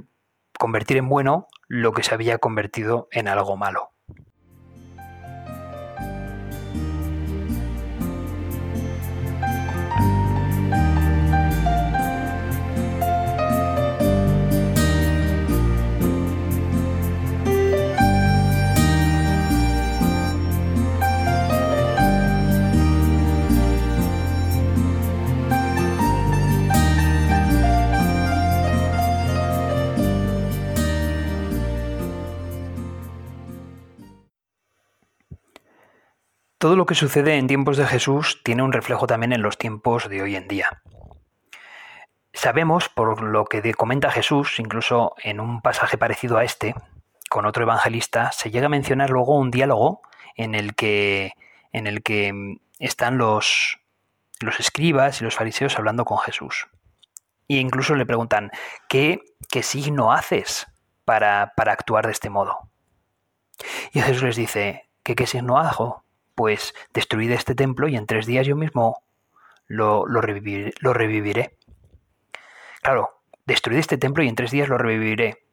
convertir 0.59 0.97
en 0.97 1.09
bueno 1.09 1.49
lo 1.69 1.93
que 1.93 2.03
se 2.03 2.15
había 2.15 2.39
convertido 2.39 3.09
en 3.11 3.29
algo 3.29 3.57
malo. 3.57 3.92
Todo 36.63 36.77
lo 36.77 36.87
que 36.87 36.95
sucede 36.95 37.39
en 37.39 37.49
tiempos 37.49 37.77
de 37.77 37.89
Jesús 37.89 38.41
tiene 38.45 38.63
un 38.63 38.73
reflejo 38.73 39.09
también 39.09 39.33
en 39.33 39.43
los 39.43 39.59
tiempos 39.59 40.09
de 40.09 40.23
hoy 40.23 40.37
en 40.37 40.47
día. 40.47 40.81
Sabemos, 42.33 42.89
por 42.89 43.21
lo 43.21 43.47
que 43.47 43.75
comenta 43.75 44.13
Jesús, 44.13 44.61
incluso 44.61 45.17
en 45.25 45.41
un 45.41 45.61
pasaje 45.61 45.99
parecido 45.99 46.37
a 46.39 46.45
este, 46.45 46.77
con 47.29 47.47
otro 47.47 47.65
evangelista, 47.65 48.31
se 48.31 48.53
llega 48.53 48.67
a 48.67 48.69
mencionar 48.69 49.11
luego 49.11 49.37
un 49.37 49.51
diálogo 49.51 50.03
en 50.37 50.55
el 50.55 50.77
que, 50.77 51.33
en 51.73 51.89
el 51.89 52.05
que 52.05 52.61
están 52.79 53.19
los, 53.19 53.81
los 54.39 54.61
escribas 54.61 55.21
y 55.21 55.25
los 55.25 55.35
fariseos 55.35 55.77
hablando 55.77 56.05
con 56.05 56.19
Jesús. 56.19 56.69
E 57.49 57.57
incluso 57.57 57.97
le 57.97 58.07
preguntan, 58.07 58.53
¿qué, 58.89 59.19
qué 59.51 59.65
signo 59.65 60.13
haces 60.13 60.69
para, 61.05 61.55
para 61.57 61.73
actuar 61.73 62.07
de 62.07 62.13
este 62.13 62.31
modo? 62.31 62.71
Y 63.93 64.01
Jesús 64.01 64.23
les 64.23 64.37
dice, 64.37 64.89
¿qué, 65.03 65.17
qué 65.17 65.27
signo 65.27 65.59
hago? 65.59 66.05
Pues 66.43 66.75
destruid 66.93 67.31
este 67.31 67.55
templo 67.55 67.87
y 67.87 67.95
en 67.95 68.05
tres 68.05 68.27
días 68.27 68.45
yo 68.49 68.57
mismo 68.57 69.05
lo, 69.69 70.05
reviviré. 70.05 71.57
Claro, 72.83 73.23
destruid 73.47 73.79
este 73.79 73.97
templo 73.97 74.25
y 74.25 74.29
en 74.29 74.35
tres 74.35 74.51
días 74.51 74.69
lo 74.69 74.77
reviviré. 74.77 75.45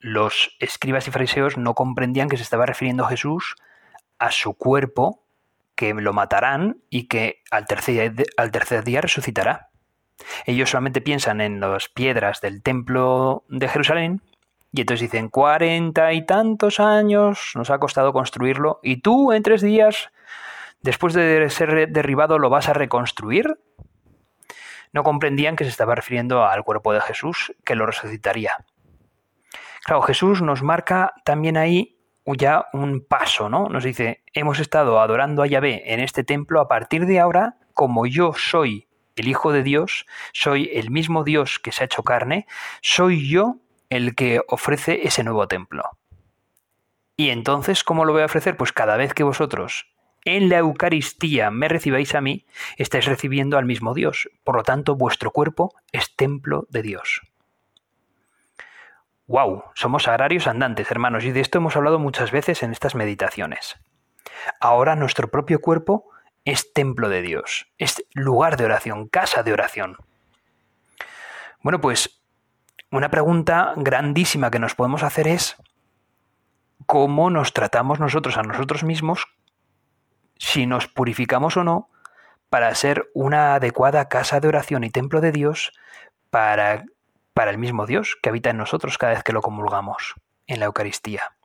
Los 0.00 0.56
escribas 0.58 1.06
y 1.06 1.12
fariseos 1.12 1.58
no 1.58 1.74
comprendían 1.74 2.28
que 2.28 2.36
se 2.36 2.42
estaba 2.42 2.66
refiriendo 2.66 3.04
Jesús 3.04 3.54
a 4.18 4.32
su 4.32 4.54
cuerpo, 4.54 5.22
que 5.76 5.94
lo 5.94 6.12
matarán 6.12 6.78
y 6.90 7.06
que 7.06 7.44
al 7.52 7.66
tercer, 7.66 8.12
al 8.36 8.50
tercer 8.50 8.82
día 8.82 9.00
resucitará. 9.00 9.68
Ellos 10.44 10.70
solamente 10.70 11.00
piensan 11.00 11.40
en 11.40 11.60
las 11.60 11.88
piedras 11.88 12.40
del 12.40 12.64
templo 12.64 13.44
de 13.48 13.68
Jerusalén 13.68 14.22
y 14.72 14.80
entonces 14.80 15.08
dicen, 15.08 15.28
cuarenta 15.28 16.12
y 16.14 16.26
tantos 16.26 16.80
años 16.80 17.52
nos 17.54 17.70
ha 17.70 17.78
costado 17.78 18.12
construirlo 18.12 18.80
y 18.82 19.02
tú 19.02 19.32
en 19.32 19.44
tres 19.44 19.62
días 19.62 20.10
después 20.82 21.14
de 21.14 21.48
ser 21.50 21.90
derribado, 21.90 22.38
lo 22.38 22.50
vas 22.50 22.68
a 22.68 22.72
reconstruir? 22.72 23.58
No 24.92 25.02
comprendían 25.02 25.56
que 25.56 25.64
se 25.64 25.70
estaba 25.70 25.94
refiriendo 25.94 26.44
al 26.44 26.64
cuerpo 26.64 26.92
de 26.92 27.00
Jesús, 27.00 27.54
que 27.64 27.74
lo 27.74 27.86
resucitaría. 27.86 28.52
Claro, 29.84 30.02
Jesús 30.02 30.42
nos 30.42 30.62
marca 30.62 31.14
también 31.24 31.56
ahí 31.56 31.98
ya 32.26 32.66
un 32.72 33.04
paso, 33.04 33.48
¿no? 33.48 33.68
Nos 33.68 33.84
dice, 33.84 34.22
hemos 34.32 34.60
estado 34.60 35.00
adorando 35.00 35.42
a 35.42 35.46
Yahvé 35.46 35.92
en 35.92 36.00
este 36.00 36.24
templo, 36.24 36.60
a 36.60 36.68
partir 36.68 37.06
de 37.06 37.18
ahora, 37.18 37.56
como 37.74 38.06
yo 38.06 38.32
soy 38.34 38.88
el 39.16 39.28
Hijo 39.28 39.52
de 39.52 39.62
Dios, 39.62 40.06
soy 40.32 40.70
el 40.72 40.90
mismo 40.90 41.24
Dios 41.24 41.58
que 41.58 41.72
se 41.72 41.82
ha 41.82 41.86
hecho 41.86 42.02
carne, 42.02 42.46
soy 42.80 43.28
yo 43.28 43.56
el 43.90 44.14
que 44.14 44.40
ofrece 44.48 45.06
ese 45.06 45.24
nuevo 45.24 45.48
templo. 45.48 45.82
Y 47.16 47.30
entonces, 47.30 47.84
¿cómo 47.84 48.04
lo 48.04 48.12
voy 48.12 48.22
a 48.22 48.26
ofrecer? 48.26 48.56
Pues 48.56 48.72
cada 48.72 48.96
vez 48.96 49.12
que 49.14 49.22
vosotros 49.22 49.91
en 50.24 50.48
la 50.48 50.58
Eucaristía 50.58 51.50
me 51.50 51.68
recibáis 51.68 52.14
a 52.14 52.20
mí, 52.20 52.46
estáis 52.76 53.06
recibiendo 53.06 53.58
al 53.58 53.64
mismo 53.64 53.94
Dios. 53.94 54.28
Por 54.44 54.56
lo 54.56 54.62
tanto, 54.62 54.96
vuestro 54.96 55.30
cuerpo 55.30 55.74
es 55.90 56.14
templo 56.14 56.66
de 56.70 56.82
Dios. 56.82 57.22
¡Wow! 59.26 59.64
Somos 59.74 60.08
agrarios 60.08 60.46
andantes, 60.46 60.90
hermanos, 60.90 61.24
y 61.24 61.32
de 61.32 61.40
esto 61.40 61.58
hemos 61.58 61.76
hablado 61.76 61.98
muchas 61.98 62.30
veces 62.30 62.62
en 62.62 62.72
estas 62.72 62.94
meditaciones. 62.94 63.76
Ahora 64.60 64.96
nuestro 64.96 65.28
propio 65.28 65.60
cuerpo 65.60 66.10
es 66.44 66.72
templo 66.72 67.08
de 67.08 67.22
Dios, 67.22 67.68
es 67.78 68.04
lugar 68.14 68.56
de 68.56 68.64
oración, 68.64 69.08
casa 69.08 69.42
de 69.42 69.52
oración. 69.52 69.96
Bueno, 71.62 71.80
pues 71.80 72.20
una 72.90 73.10
pregunta 73.10 73.72
grandísima 73.76 74.50
que 74.50 74.58
nos 74.58 74.74
podemos 74.74 75.02
hacer 75.02 75.28
es 75.28 75.56
cómo 76.86 77.30
nos 77.30 77.52
tratamos 77.52 78.00
nosotros 78.00 78.36
a 78.36 78.42
nosotros 78.42 78.82
mismos 78.82 79.28
si 80.42 80.66
nos 80.66 80.88
purificamos 80.88 81.56
o 81.56 81.62
no 81.62 81.88
para 82.50 82.74
ser 82.74 83.08
una 83.14 83.54
adecuada 83.54 84.08
casa 84.08 84.40
de 84.40 84.48
oración 84.48 84.82
y 84.82 84.90
templo 84.90 85.20
de 85.20 85.30
Dios 85.30 85.72
para, 86.30 86.84
para 87.32 87.52
el 87.52 87.58
mismo 87.58 87.86
Dios 87.86 88.18
que 88.20 88.28
habita 88.28 88.50
en 88.50 88.56
nosotros 88.56 88.98
cada 88.98 89.12
vez 89.12 89.22
que 89.22 89.32
lo 89.32 89.40
comulgamos 89.40 90.14
en 90.48 90.58
la 90.58 90.66
Eucaristía. 90.66 91.36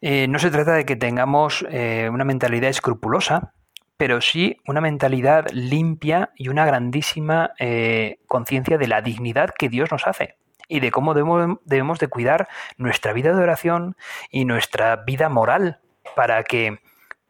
Eh, 0.00 0.28
no 0.28 0.38
se 0.38 0.52
trata 0.52 0.74
de 0.74 0.86
que 0.86 0.94
tengamos 0.94 1.66
eh, 1.70 2.08
una 2.12 2.24
mentalidad 2.24 2.70
escrupulosa, 2.70 3.52
pero 3.96 4.20
sí 4.20 4.56
una 4.64 4.80
mentalidad 4.80 5.46
limpia 5.50 6.30
y 6.36 6.50
una 6.50 6.64
grandísima 6.64 7.50
eh, 7.58 8.20
conciencia 8.28 8.78
de 8.78 8.86
la 8.86 9.02
dignidad 9.02 9.50
que 9.58 9.68
Dios 9.68 9.90
nos 9.90 10.06
hace 10.06 10.36
y 10.68 10.78
de 10.78 10.92
cómo 10.92 11.14
debemos, 11.14 11.58
debemos 11.64 11.98
de 11.98 12.06
cuidar 12.06 12.48
nuestra 12.76 13.12
vida 13.12 13.34
de 13.34 13.42
oración 13.42 13.96
y 14.30 14.44
nuestra 14.44 14.94
vida 14.94 15.28
moral 15.28 15.80
para 16.14 16.44
que 16.44 16.78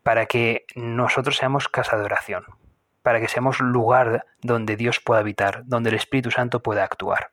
para 0.02 0.26
que 0.26 0.66
nosotros 0.74 1.36
seamos 1.36 1.68
casa 1.68 1.96
de 1.96 2.04
oración, 2.04 2.44
para 3.02 3.20
que 3.20 3.28
seamos 3.28 3.60
lugar 3.60 4.26
donde 4.40 4.76
Dios 4.76 5.00
pueda 5.00 5.20
habitar, 5.20 5.62
donde 5.66 5.90
el 5.90 5.96
Espíritu 5.96 6.30
Santo 6.30 6.62
pueda 6.62 6.84
actuar. 6.84 7.32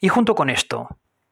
Y 0.00 0.08
junto 0.08 0.34
con 0.34 0.50
esto, 0.50 0.88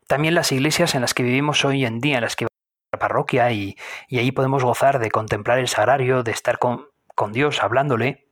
también 0.07 0.35
las 0.35 0.53
iglesias 0.53 0.95
en 0.95 1.01
las 1.01 1.15
que 1.15 1.23
vivimos 1.23 1.65
hoy 1.65 1.85
en 1.85 2.01
día, 2.01 2.17
en 2.17 2.23
las 2.23 2.37
que 2.37 2.45
vamos 2.45 2.53
a 2.93 2.97
la 2.97 3.01
parroquia 3.01 3.53
y, 3.53 3.77
ahí 4.11 4.33
podemos 4.33 4.65
gozar 4.65 4.99
de 4.99 5.11
contemplar 5.11 5.59
el 5.59 5.69
sagrario, 5.69 6.23
de 6.23 6.33
estar 6.33 6.59
con, 6.59 6.87
con 7.15 7.33
Dios 7.33 7.63
hablándole, 7.63 8.31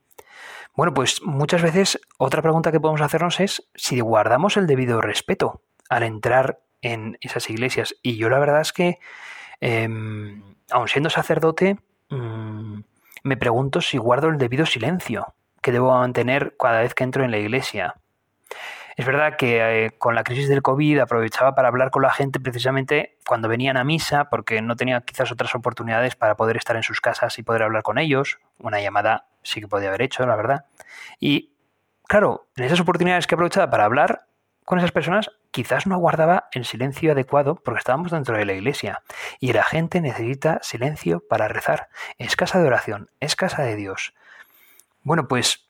bueno, 0.78 0.94
pues 0.94 1.22
muchas 1.24 1.60
veces 1.60 2.00
otra 2.18 2.40
pregunta 2.40 2.70
que 2.70 2.78
podemos 2.78 3.00
hacernos 3.00 3.40
es 3.40 3.68
si 3.74 3.98
guardamos 3.98 4.56
el 4.56 4.68
debido 4.68 5.00
respeto 5.00 5.64
al 5.88 6.04
entrar 6.04 6.60
en 6.82 7.18
esas 7.20 7.50
iglesias. 7.50 7.96
Y 8.00 8.16
yo 8.16 8.28
la 8.28 8.38
verdad 8.38 8.60
es 8.60 8.72
que 8.72 9.00
em, 9.60 10.54
aun 10.70 10.88
siendo 10.88 11.10
sacerdote, 11.10 11.78
mm, 12.10 12.80
me 13.24 13.36
pregunto 13.36 13.80
si 13.80 13.98
guardo 13.98 14.28
el 14.28 14.38
debido 14.38 14.66
silencio 14.66 15.34
que 15.62 15.72
debo 15.72 15.92
mantener 15.92 16.56
cada 16.58 16.80
vez 16.80 16.94
que 16.94 17.04
entro 17.04 17.24
en 17.24 17.30
la 17.30 17.38
iglesia. 17.38 17.96
Es 18.96 19.06
verdad 19.06 19.36
que 19.36 19.84
eh, 19.86 19.90
con 19.96 20.16
la 20.16 20.24
crisis 20.24 20.48
del 20.48 20.62
COVID 20.62 20.98
aprovechaba 20.98 21.54
para 21.54 21.68
hablar 21.68 21.92
con 21.92 22.02
la 22.02 22.10
gente 22.10 22.40
precisamente 22.40 23.16
cuando 23.24 23.48
venían 23.48 23.76
a 23.76 23.84
misa, 23.84 24.28
porque 24.28 24.60
no 24.60 24.74
tenía 24.74 25.00
quizás 25.02 25.30
otras 25.30 25.54
oportunidades 25.54 26.16
para 26.16 26.36
poder 26.36 26.56
estar 26.56 26.74
en 26.74 26.82
sus 26.82 27.00
casas 27.00 27.38
y 27.38 27.44
poder 27.44 27.62
hablar 27.62 27.84
con 27.84 27.98
ellos. 27.98 28.38
Una 28.58 28.80
llamada 28.80 29.28
sí 29.44 29.60
que 29.60 29.68
podía 29.68 29.88
haber 29.88 30.02
hecho, 30.02 30.26
la 30.26 30.34
verdad. 30.34 30.64
Y 31.20 31.52
claro, 32.08 32.48
en 32.56 32.64
esas 32.64 32.80
oportunidades 32.80 33.28
que 33.28 33.36
aprovechaba 33.36 33.70
para 33.70 33.84
hablar, 33.84 34.26
con 34.64 34.78
esas 34.78 34.90
personas 34.90 35.30
quizás 35.50 35.86
no 35.86 35.94
aguardaba 35.94 36.48
el 36.52 36.64
silencio 36.64 37.12
adecuado 37.12 37.56
porque 37.56 37.78
estábamos 37.78 38.10
dentro 38.10 38.36
de 38.36 38.44
la 38.44 38.54
iglesia 38.54 39.02
y 39.40 39.52
la 39.52 39.64
gente 39.64 40.00
necesita 40.00 40.60
silencio 40.62 41.22
para 41.28 41.48
rezar. 41.48 41.88
Es 42.18 42.36
casa 42.36 42.60
de 42.60 42.66
oración, 42.66 43.10
es 43.20 43.36
casa 43.36 43.62
de 43.62 43.76
Dios. 43.76 44.14
Bueno, 45.02 45.28
pues 45.28 45.68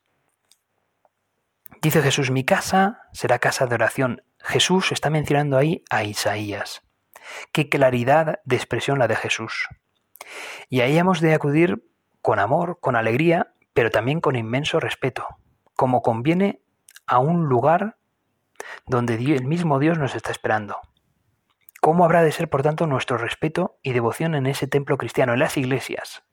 dice 1.81 2.01
Jesús, 2.01 2.31
mi 2.31 2.43
casa 2.43 3.03
será 3.13 3.39
casa 3.39 3.67
de 3.67 3.75
oración. 3.75 4.23
Jesús 4.39 4.91
está 4.91 5.09
mencionando 5.09 5.57
ahí 5.57 5.83
a 5.89 6.03
Isaías. 6.03 6.81
Qué 7.51 7.69
claridad 7.69 8.39
de 8.43 8.55
expresión 8.55 8.99
la 8.99 9.07
de 9.07 9.15
Jesús. 9.15 9.67
Y 10.69 10.81
ahí 10.81 10.97
hemos 10.97 11.21
de 11.21 11.33
acudir 11.33 11.83
con 12.21 12.39
amor, 12.39 12.79
con 12.81 12.95
alegría, 12.95 13.53
pero 13.73 13.91
también 13.91 14.19
con 14.19 14.35
inmenso 14.35 14.79
respeto, 14.79 15.25
como 15.75 16.01
conviene 16.01 16.61
a 17.05 17.19
un 17.19 17.45
lugar 17.45 17.98
donde 18.85 19.15
el 19.15 19.45
mismo 19.45 19.79
Dios 19.79 19.97
nos 19.97 20.15
está 20.15 20.31
esperando. 20.31 20.77
¿Cómo 21.81 22.03
habrá 22.03 22.23
de 22.23 22.31
ser, 22.31 22.49
por 22.49 22.61
tanto, 22.61 22.87
nuestro 22.87 23.17
respeto 23.17 23.79
y 23.81 23.93
devoción 23.93 24.35
en 24.35 24.45
ese 24.45 24.67
templo 24.67 24.97
cristiano, 24.97 25.33
en 25.33 25.39
las 25.39 25.55
iglesias, 25.55 26.23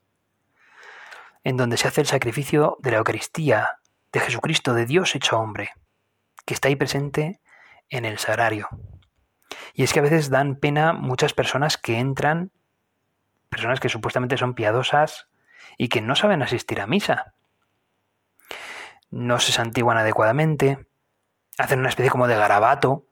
en 1.45 1.57
donde 1.57 1.77
se 1.77 1.87
hace 1.87 2.01
el 2.01 2.07
sacrificio 2.07 2.79
de 2.81 2.91
la 2.91 2.99
Eucaristía, 2.99 3.79
de 4.13 4.21
Jesucristo, 4.21 4.75
de 4.75 4.87
Dios 4.87 5.15
hecho 5.15 5.39
hombre, 5.39 5.71
que 6.45 6.55
está 6.55 6.69
ahí 6.69 6.77
presente 6.77 7.41
en 7.91 8.05
el 8.05 8.19
sagrario? 8.19 8.69
Y 9.73 9.85
es 9.85 9.93
que 9.93 10.01
a 10.01 10.03
veces 10.03 10.31
dan 10.31 10.57
pena 10.57 10.93
muchas 10.93 11.33
personas 11.33 11.77
que 11.77 11.99
entran, 11.99 12.51
personas 13.49 13.79
que 13.79 13.89
supuestamente 13.89 14.37
son 14.37 14.55
piadosas 14.55 15.29
y 15.79 15.89
que 15.89 16.01
no 16.01 16.17
saben 16.17 16.43
asistir 16.43 16.81
a 16.81 16.87
misa. 16.87 17.35
No 19.11 19.39
se 19.39 19.53
santiguan 19.53 19.99
adecuadamente, 19.99 20.87
hacen 21.59 21.81
una 21.81 21.89
especie 21.89 22.11
como 22.11 22.27
de 22.27 22.37
garabato 22.37 23.05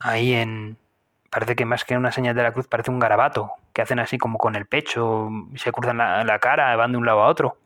ahí 0.00 0.34
en... 0.34 0.78
Parece 1.30 1.56
que 1.56 1.64
más 1.64 1.84
que 1.84 1.96
una 1.96 2.12
señal 2.12 2.36
de 2.36 2.44
la 2.44 2.52
cruz 2.52 2.68
parece 2.68 2.92
un 2.92 3.00
garabato, 3.00 3.52
que 3.72 3.82
hacen 3.82 3.98
así 3.98 4.18
como 4.18 4.38
con 4.38 4.54
el 4.54 4.66
pecho, 4.66 5.28
se 5.56 5.72
cruzan 5.72 5.98
la, 5.98 6.22
la 6.22 6.38
cara, 6.38 6.76
van 6.76 6.92
de 6.92 6.98
un 6.98 7.06
lado 7.06 7.22
a 7.22 7.28
otro. 7.28 7.58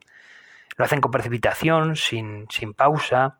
Lo 0.77 0.87
hacen 0.87 1.03
con 1.03 1.11
precipitación, 1.11 1.95
sin, 1.95 2.47
sin 2.49 2.73
pausa. 2.73 3.39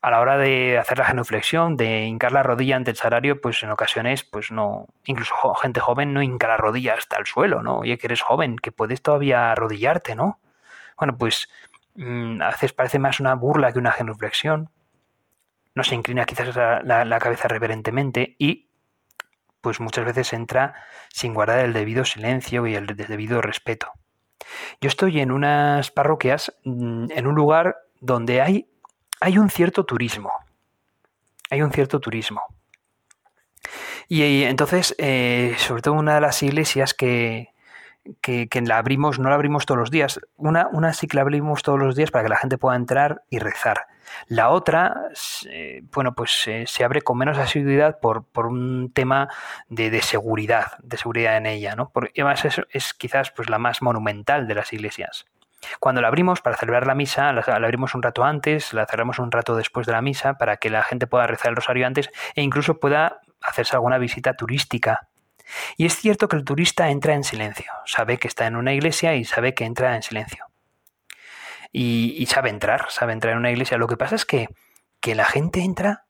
A 0.00 0.10
la 0.10 0.20
hora 0.20 0.38
de 0.38 0.78
hacer 0.78 0.96
la 0.96 1.04
genuflexión, 1.04 1.76
de 1.76 2.04
hincar 2.04 2.32
la 2.32 2.42
rodilla 2.42 2.76
ante 2.76 2.92
el 2.92 2.96
salario, 2.96 3.42
pues 3.42 3.62
en 3.62 3.70
ocasiones, 3.70 4.24
pues 4.24 4.50
no, 4.50 4.86
incluso 5.04 5.34
gente 5.60 5.80
joven 5.80 6.14
no 6.14 6.22
hinca 6.22 6.48
la 6.48 6.56
rodilla 6.56 6.94
hasta 6.94 7.18
el 7.18 7.26
suelo, 7.26 7.62
¿no? 7.62 7.80
Oye, 7.80 7.98
que 7.98 8.06
eres 8.06 8.22
joven, 8.22 8.56
que 8.56 8.72
puedes 8.72 9.02
todavía 9.02 9.52
arrodillarte, 9.52 10.14
¿no? 10.14 10.38
Bueno, 10.96 11.18
pues 11.18 11.50
mm, 11.96 12.40
a 12.40 12.46
veces 12.46 12.72
parece 12.72 12.98
más 12.98 13.20
una 13.20 13.34
burla 13.34 13.72
que 13.72 13.78
una 13.78 13.92
genuflexión 13.92 14.70
no 15.74 15.84
se 15.84 15.94
inclina 15.94 16.24
quizás 16.24 16.54
la, 16.56 17.18
cabeza 17.20 17.48
reverentemente 17.48 18.36
y 18.38 18.68
pues 19.60 19.80
muchas 19.80 20.04
veces 20.04 20.32
entra 20.32 20.74
sin 21.10 21.34
guardar 21.34 21.60
el 21.60 21.72
debido 21.72 22.04
silencio 22.04 22.66
y 22.66 22.74
el 22.74 22.86
debido 22.86 23.42
respeto. 23.42 23.92
Yo 24.80 24.88
estoy 24.88 25.20
en 25.20 25.30
unas 25.30 25.90
parroquias, 25.90 26.54
mm, 26.64 27.10
en 27.10 27.26
un 27.26 27.34
lugar 27.34 27.76
donde 28.00 28.40
hay, 28.40 28.70
hay 29.20 29.38
un 29.38 29.50
cierto 29.50 29.84
turismo. 29.84 30.32
Hay 31.50 31.62
un 31.62 31.72
cierto 31.72 32.00
turismo. 32.00 32.42
Y, 34.08 34.42
entonces, 34.44 34.94
eh, 34.98 35.54
sobre 35.58 35.82
todo 35.82 35.94
una 35.94 36.16
de 36.16 36.20
las 36.20 36.42
iglesias 36.42 36.94
que, 36.94 37.52
que, 38.20 38.48
la 38.64 38.78
abrimos, 38.78 39.18
no 39.18 39.28
la 39.28 39.34
abrimos 39.34 39.66
todos 39.66 39.78
los 39.78 39.90
días. 39.90 40.20
Una, 40.36 40.68
una 40.72 40.92
sí 40.92 41.06
que 41.06 41.16
la 41.16 41.22
abrimos 41.22 41.62
todos 41.62 41.78
los 41.78 41.96
días 41.96 42.10
para 42.10 42.24
que 42.24 42.30
la 42.30 42.36
gente 42.36 42.58
pueda 42.58 42.76
entrar 42.76 43.22
y 43.30 43.38
rezar. 43.38 43.86
La 44.26 44.50
otra, 44.50 45.08
bueno, 45.94 46.14
pues 46.14 46.48
se 46.64 46.84
abre 46.84 47.02
con 47.02 47.18
menos 47.18 47.38
asiduidad 47.38 48.00
por, 48.00 48.24
por 48.24 48.46
un 48.46 48.92
tema 48.92 49.28
de, 49.68 50.02
seguridad, 50.02 50.72
de 50.82 50.96
seguridad 50.96 51.36
en 51.36 51.46
ella, 51.46 51.76
¿no? 51.76 51.90
Porque 51.90 52.20
además 52.20 52.44
es, 52.44 52.60
es 52.70 52.94
quizás 52.94 53.30
pues, 53.30 53.48
la 53.48 53.58
más 53.58 53.82
monumental 53.82 54.48
de 54.48 54.54
las 54.54 54.72
iglesias. 54.72 55.26
Cuando 55.78 56.00
la 56.00 56.08
abrimos 56.08 56.40
para 56.40 56.56
celebrar 56.56 56.86
la 56.86 56.94
misa, 56.94 57.32
la, 57.32 57.42
abrimos 57.42 57.94
un 57.94 58.02
rato 58.02 58.24
antes, 58.24 58.72
la 58.72 58.86
cerramos 58.86 59.18
un 59.18 59.30
rato 59.30 59.56
después 59.56 59.86
de 59.86 59.92
la 59.92 60.02
misa 60.02 60.34
para 60.34 60.56
que 60.56 60.70
la 60.70 60.82
gente 60.82 61.06
pueda 61.06 61.26
rezar 61.26 61.50
el 61.50 61.56
rosario 61.56 61.86
antes 61.86 62.10
e 62.34 62.42
incluso 62.42 62.80
pueda 62.80 63.20
hacerse 63.42 63.76
alguna 63.76 63.98
visita 63.98 64.34
turística 64.34 65.09
y 65.76 65.86
es 65.86 65.96
cierto 65.96 66.28
que 66.28 66.36
el 66.36 66.44
turista 66.44 66.90
entra 66.90 67.14
en 67.14 67.24
silencio, 67.24 67.72
sabe 67.84 68.18
que 68.18 68.28
está 68.28 68.46
en 68.46 68.56
una 68.56 68.72
iglesia 68.72 69.14
y 69.14 69.24
sabe 69.24 69.54
que 69.54 69.64
entra 69.64 69.96
en 69.96 70.02
silencio. 70.02 70.46
Y, 71.72 72.26
sabe 72.26 72.50
entrar, 72.50 72.86
sabe 72.90 73.12
entrar 73.12 73.32
en 73.32 73.38
una 73.38 73.50
iglesia. 73.52 73.78
Lo 73.78 73.86
que 73.86 73.96
pasa 73.96 74.16
es 74.16 74.24
que, 74.24 74.48
la 75.02 75.24
gente 75.24 75.60
entra 75.60 76.04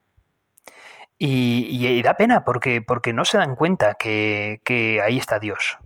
y, 1.18 2.00
da 2.02 2.14
pena 2.14 2.44
porque, 2.44 2.80
porque 2.80 3.12
no 3.12 3.24
se 3.24 3.38
dan 3.38 3.56
cuenta 3.56 3.94
que, 3.94 5.02
ahí 5.04 5.18
está 5.18 5.38
Dios. 5.38 5.78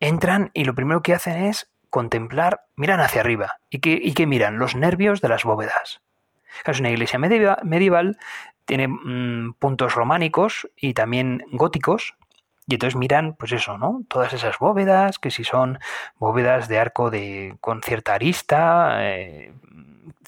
Entran 0.00 0.50
y 0.52 0.64
lo 0.64 0.74
primero 0.74 1.02
que 1.02 1.14
hacen 1.14 1.44
es 1.44 1.70
contemplar, 1.90 2.64
miran 2.74 3.00
hacia 3.00 3.20
arriba. 3.20 3.58
¿Y 3.70 3.80
que, 3.80 4.26
miran? 4.26 4.58
Los 4.58 4.74
nervios 4.74 5.20
de 5.20 5.28
las 5.28 5.44
bóvedas. 5.44 6.02
Es 6.66 6.80
una 6.80 6.90
iglesia 6.90 7.18
medieval, 7.18 8.18
tiene 8.64 8.88
mm, 8.88 9.54
puntos 9.58 9.94
románicos 9.94 10.68
y 10.76 10.94
también 10.94 11.44
góticos, 11.52 12.14
y 12.66 12.74
entonces 12.74 12.96
miran, 12.96 13.34
pues 13.34 13.52
eso, 13.52 13.76
¿no? 13.76 14.02
Todas 14.08 14.32
esas 14.32 14.58
bóvedas, 14.58 15.18
que 15.18 15.30
si 15.30 15.44
son 15.44 15.78
bóvedas 16.18 16.68
de 16.68 16.78
arco 16.78 17.10
de, 17.10 17.56
con 17.60 17.82
cierta 17.82 18.14
arista, 18.14 18.98
eh, 19.00 19.52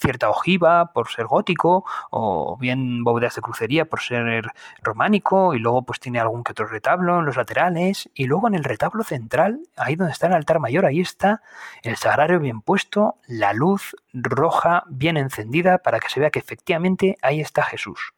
cierta 0.00 0.28
ojiva 0.28 0.92
por 0.92 1.08
ser 1.08 1.26
gótico, 1.26 1.84
o 2.10 2.56
bien 2.58 3.04
bóvedas 3.04 3.36
de 3.36 3.42
crucería 3.42 3.84
por 3.84 4.00
ser 4.00 4.50
románico, 4.82 5.54
y 5.54 5.60
luego 5.60 5.82
pues 5.82 6.00
tiene 6.00 6.18
algún 6.18 6.42
que 6.42 6.52
otro 6.52 6.66
retablo 6.66 7.20
en 7.20 7.24
los 7.24 7.36
laterales, 7.36 8.10
y 8.14 8.26
luego 8.26 8.48
en 8.48 8.54
el 8.54 8.64
retablo 8.64 9.04
central, 9.04 9.60
ahí 9.76 9.94
donde 9.94 10.12
está 10.12 10.26
el 10.26 10.34
altar 10.34 10.58
mayor, 10.58 10.86
ahí 10.86 11.00
está 11.00 11.40
el 11.82 11.96
sagrario 11.96 12.40
bien 12.40 12.60
puesto, 12.62 13.16
la 13.28 13.52
luz 13.52 13.96
roja 14.12 14.82
bien 14.88 15.16
encendida 15.16 15.78
para 15.78 16.00
que 16.00 16.08
se 16.08 16.18
vea 16.18 16.30
que 16.30 16.40
efectivamente 16.40 17.16
ahí 17.22 17.40
está 17.40 17.62
Jesús. 17.62 18.12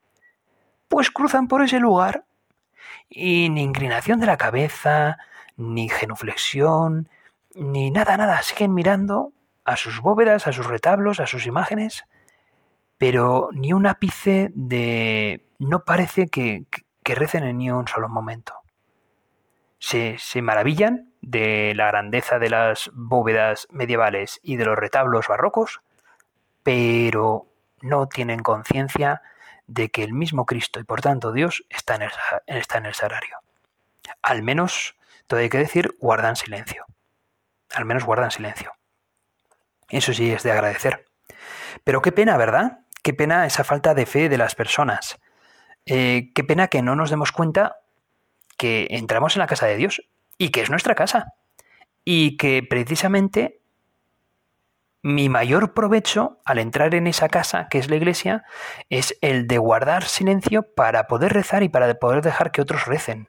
Pues 0.89 1.11
cruzan 1.11 1.49
por 1.49 1.63
ese 1.63 1.81
lugar 1.81 2.25
y 3.09 3.49
ni 3.51 3.63
inclinación 3.63 4.21
de 4.21 4.27
la 4.27 4.37
cabeza, 4.37 5.19
ni 5.57 5.89
genuflexión, 5.89 7.09
ni 7.55 7.91
nada, 7.91 8.17
nada. 8.17 8.43
Siguen 8.43 8.75
mirando 8.75 9.33
a 9.65 9.77
sus 9.77 10.01
bóvedas, 10.01 10.47
a 10.47 10.53
sus 10.53 10.67
retablos, 10.67 11.21
a 11.21 11.27
sus 11.27 11.47
imágenes, 11.47 12.05
pero 12.99 13.51
ni 13.53 13.73
un 13.73 13.87
ápice 13.87 14.51
de... 14.55 15.47
no 15.59 15.85
parece 15.85 16.29
que, 16.29 16.65
que 17.03 17.15
recen 17.15 17.45
en 17.45 17.59
ni 17.59 17.71
un 17.71 17.89
solo 17.89 18.09
momento. 18.09 18.55
Se, 19.79 20.17
se 20.19 20.43
maravillan 20.43 21.13
de 21.21 21.75
la 21.75 21.89
grandeza 21.89 22.39
de 22.39 22.51
las 22.51 22.91
bóvedas 22.95 23.67
medievales 23.71 24.41
y 24.43 24.57
de 24.57 24.65
los 24.65 24.79
retablos 24.79 25.29
barrocos, 25.29 25.81
pero 26.63 27.47
no 27.83 28.09
tienen 28.09 28.41
conciencia 28.41 29.23
de 29.67 29.91
que 29.91 30.05
el 30.05 30.13
mismo 30.13 30.47
Cristo 30.47 30.81
y 30.81 30.85
por 30.85 31.01
tanto 31.01 31.33
Dios 31.33 31.65
está 31.71 31.97
en 31.97 32.03
el, 32.03 32.11
está 32.47 32.79
en 32.79 32.87
el 32.87 32.95
sagrario. 32.95 33.39
Al 34.23 34.43
menos, 34.43 34.97
todo 35.27 35.41
hay 35.41 35.49
que 35.49 35.59
decir, 35.59 35.95
guardan 36.01 36.37
silencio. 36.37 36.85
Al 37.75 37.85
menos 37.85 38.05
guardan 38.05 38.31
silencio. 38.31 38.73
Eso 39.89 40.13
sí 40.13 40.31
es 40.33 40.43
de 40.43 40.53
agradecer. 40.53 41.07
Pero 41.85 42.03
qué 42.03 42.13
pena, 42.13 42.37
¿verdad? 42.37 42.81
Qué 43.03 43.13
pena 43.13 43.47
esa 43.47 43.65
falta 43.65 43.95
de 43.95 44.07
fe 44.07 44.29
de 44.29 44.39
las 44.39 44.55
personas. 44.55 45.19
Eh, 45.85 46.33
qué 46.35 46.43
pena 46.45 46.69
que 46.69 46.83
no 46.83 46.97
nos 46.97 47.11
demos 47.11 47.33
cuenta 47.33 47.77
que 48.57 48.89
entramos 48.91 49.37
en 49.37 49.41
la 49.41 49.47
casa 49.47 49.67
de 49.67 49.77
Dios 49.77 50.03
y 50.39 50.51
que 50.51 50.63
es 50.63 50.71
nuestra 50.71 50.95
casa. 50.95 51.35
Y 52.05 52.37
que 52.37 52.65
precisamente 52.69 53.61
mi 55.07 55.29
mayor 55.29 55.73
provecho 55.73 56.41
al 56.45 56.59
entrar 56.59 56.93
en 56.97 57.07
esa 57.07 57.29
casa, 57.29 57.69
que 57.69 57.79
es 57.79 57.89
la 57.89 57.95
iglesia, 57.95 58.43
es 58.91 59.17
el 59.21 59.47
de 59.47 59.57
guardar 59.57 60.03
silencio 60.03 60.65
para 60.75 61.07
poder 61.07 61.33
rezar 61.33 61.63
y 61.63 61.69
para 61.69 61.95
poder 61.95 62.23
dejar 62.23 62.51
que 62.51 62.61
otros 62.61 62.87
recen. 62.87 63.29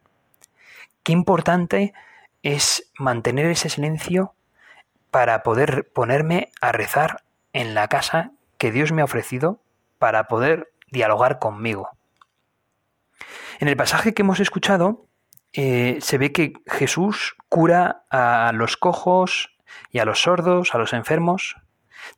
Qué 1.04 1.12
importante 1.12 1.94
es 2.42 2.92
mantener 2.98 3.46
ese 3.46 3.70
silencio 3.70 4.34
para 5.12 5.44
poder 5.44 5.88
ponerme 5.94 6.50
a 6.62 6.72
rezar 6.72 7.22
en 7.54 7.76
la 7.76 7.88
casa 7.88 8.32
que 8.58 8.72
Dios 8.72 8.92
me 8.92 9.04
ha 9.04 9.06
ofrecido 9.06 9.62
para 10.00 10.24
poder 10.24 10.72
dialogar 10.90 11.38
conmigo. 11.38 11.92
En 13.60 13.68
el 13.68 13.78
pasaje 13.78 14.16
que 14.16 14.24
hemos 14.24 14.40
escuchado 14.40 15.06
eh, 15.54 16.00
se 16.02 16.18
ve 16.18 16.32
que 16.32 16.54
Jesús 16.66 17.36
cura 17.50 18.02
a 18.10 18.52
los 18.56 18.78
cojos 18.78 19.56
y 19.92 20.00
a 20.00 20.06
los 20.06 20.24
sordos, 20.24 20.74
a 20.74 20.80
los 20.80 20.94
enfermos, 20.94 21.56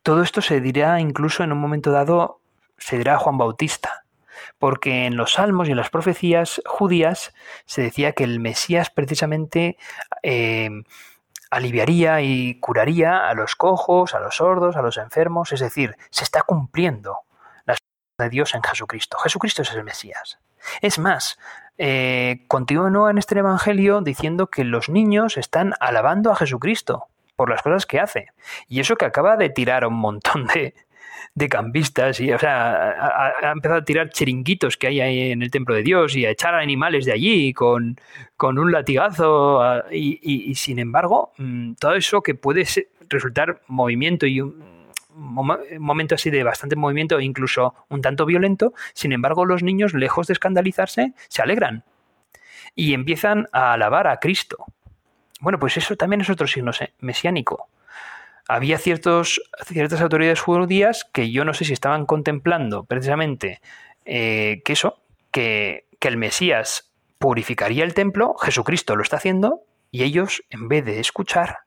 todo 0.03 0.23
esto 0.23 0.41
se 0.41 0.61
dirá 0.61 0.99
incluso 0.99 1.43
en 1.43 1.51
un 1.51 1.59
momento 1.59 1.91
dado, 1.91 2.41
se 2.77 2.97
dirá 2.97 3.17
Juan 3.17 3.37
Bautista, 3.37 4.05
porque 4.57 5.05
en 5.05 5.17
los 5.17 5.33
salmos 5.33 5.67
y 5.67 5.71
en 5.71 5.77
las 5.77 5.89
profecías 5.89 6.61
judías 6.65 7.33
se 7.65 7.81
decía 7.81 8.13
que 8.13 8.23
el 8.23 8.39
Mesías 8.39 8.89
precisamente 8.89 9.77
eh, 10.23 10.69
aliviaría 11.49 12.21
y 12.21 12.59
curaría 12.59 13.27
a 13.29 13.33
los 13.33 13.55
cojos, 13.55 14.13
a 14.13 14.19
los 14.19 14.35
sordos, 14.35 14.75
a 14.75 14.81
los 14.81 14.97
enfermos, 14.97 15.51
es 15.51 15.59
decir, 15.59 15.95
se 16.09 16.23
está 16.23 16.43
cumpliendo 16.43 17.19
la 17.65 17.75
de 18.17 18.29
Dios 18.29 18.53
en 18.53 18.63
Jesucristo. 18.63 19.17
Jesucristo 19.17 19.61
es 19.61 19.73
el 19.73 19.83
Mesías. 19.83 20.39
Es 20.81 20.99
más, 20.99 21.39
eh, 21.77 22.45
continúa 22.47 23.09
en 23.09 23.17
este 23.17 23.39
Evangelio 23.39 24.01
diciendo 24.01 24.47
que 24.47 24.63
los 24.63 24.89
niños 24.89 25.37
están 25.37 25.73
alabando 25.79 26.31
a 26.31 26.35
Jesucristo 26.35 27.07
por 27.39 27.49
las 27.49 27.61
cosas 27.61 27.85
que 27.85 28.01
hace. 28.01 28.25
Y 28.67 28.81
eso 28.81 28.97
que 28.97 29.05
acaba 29.05 29.37
de 29.37 29.49
tirar 29.49 29.85
a 29.85 29.87
un 29.87 29.93
montón 29.93 30.45
de, 30.53 30.73
de 31.35 31.47
campistas 31.47 32.19
y 32.19 32.33
o 32.33 32.37
sea 32.37 33.31
ha, 33.41 33.51
empezado 33.53 33.79
a 33.79 33.85
tirar 33.85 34.09
chiringuitos 34.09 34.75
que 34.75 34.87
hay 34.87 34.99
ahí 34.99 35.31
en 35.31 35.41
el 35.41 35.49
templo 35.49 35.73
de 35.73 35.83
Dios 35.83 36.17
y 36.17 36.25
a 36.25 36.31
echar 36.31 36.53
animales 36.53 37.05
de 37.05 37.13
allí 37.13 37.53
con, 37.53 37.95
con 38.35 38.59
un 38.59 38.73
latigazo 38.73 39.61
y, 39.89 40.53
sin 40.55 40.79
embargo 40.79 41.31
mm, 41.37 41.75
todo 41.75 41.95
eso 41.95 42.21
que 42.21 42.35
puede 42.35 42.65
resultar 43.07 43.61
movimiento 43.67 44.25
y 44.25 44.41
un, 44.41 44.61
momento 45.15 46.15
así 46.15 46.29
de 46.29 46.43
bastante 46.43 46.75
movimiento 46.75 47.21
incluso 47.21 47.73
un 47.87 48.01
tanto 48.01 48.25
violento 48.25 48.73
sin 48.93 49.13
embargo 49.13 49.45
los 49.45 49.63
niños 49.63 49.93
lejos 49.93 50.27
de 50.27 50.33
escandalizarse 50.33 51.13
se 51.29 51.41
alegran 51.41 51.85
y 52.75 52.93
empiezan 52.93 53.47
a 53.53 53.71
alabar 53.73 54.07
a 54.07 54.17
Cristo 54.19 54.65
bueno, 55.39 55.59
pues 55.59 55.77
eso 55.77 55.95
también 55.95 56.21
es 56.21 56.29
otro 56.29 56.47
signo 56.47 56.71
mesiánico. 56.99 57.69
Había 58.47 58.77
ciertas 58.77 59.39
autoridades 60.01 60.41
judías 60.41 61.05
que 61.13 61.31
yo 61.31 61.45
no 61.45 61.53
sé 61.53 61.65
si 61.65 61.73
estaban 61.73 62.05
contemplando 62.05 62.83
precisamente 62.83 63.61
eh, 64.05 64.61
que 64.65 64.73
eso, 64.73 65.01
que, 65.31 65.85
el 66.01 66.17
Mesías 66.17 66.91
purificaría 67.19 67.83
el 67.83 67.93
templo, 67.93 68.35
Jesucristo 68.35 68.95
lo 68.95 69.03
está 69.03 69.17
haciendo, 69.17 69.61
y 69.91 70.03
ellos, 70.03 70.43
en 70.49 70.67
vez 70.67 70.85
de 70.85 70.99
escuchar, 70.99 71.59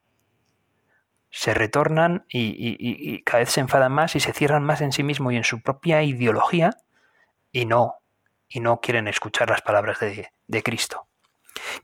se 1.31 1.55
retornan 1.55 2.25
y, 2.29 3.23
cada 3.23 3.41
vez 3.41 3.51
se 3.51 3.61
enfadan 3.61 3.93
más 3.93 4.17
y 4.17 4.21
se 4.21 4.33
cierran 4.33 4.65
más 4.65 4.81
en 4.81 4.93
sí 4.93 5.03
mismo 5.03 5.31
y 5.31 5.37
en 5.37 5.45
su 5.45 5.63
propia 5.63 6.03
ideología 6.03 6.71
y 7.53 7.67
no, 7.67 7.97
y 8.49 8.61
no 8.61 8.81
quieren 8.81 9.07
escuchar 9.07 9.51
las 9.51 9.63
palabras 9.63 9.99
de 10.01 10.63
Cristo. 10.63 11.07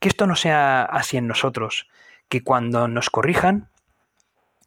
Que 0.00 0.08
esto 0.08 0.26
no 0.26 0.36
sea 0.36 0.82
así 0.82 1.16
en 1.16 1.26
nosotros, 1.26 1.88
que 2.28 2.42
cuando 2.42 2.88
nos 2.88 3.10
corrijan, 3.10 3.70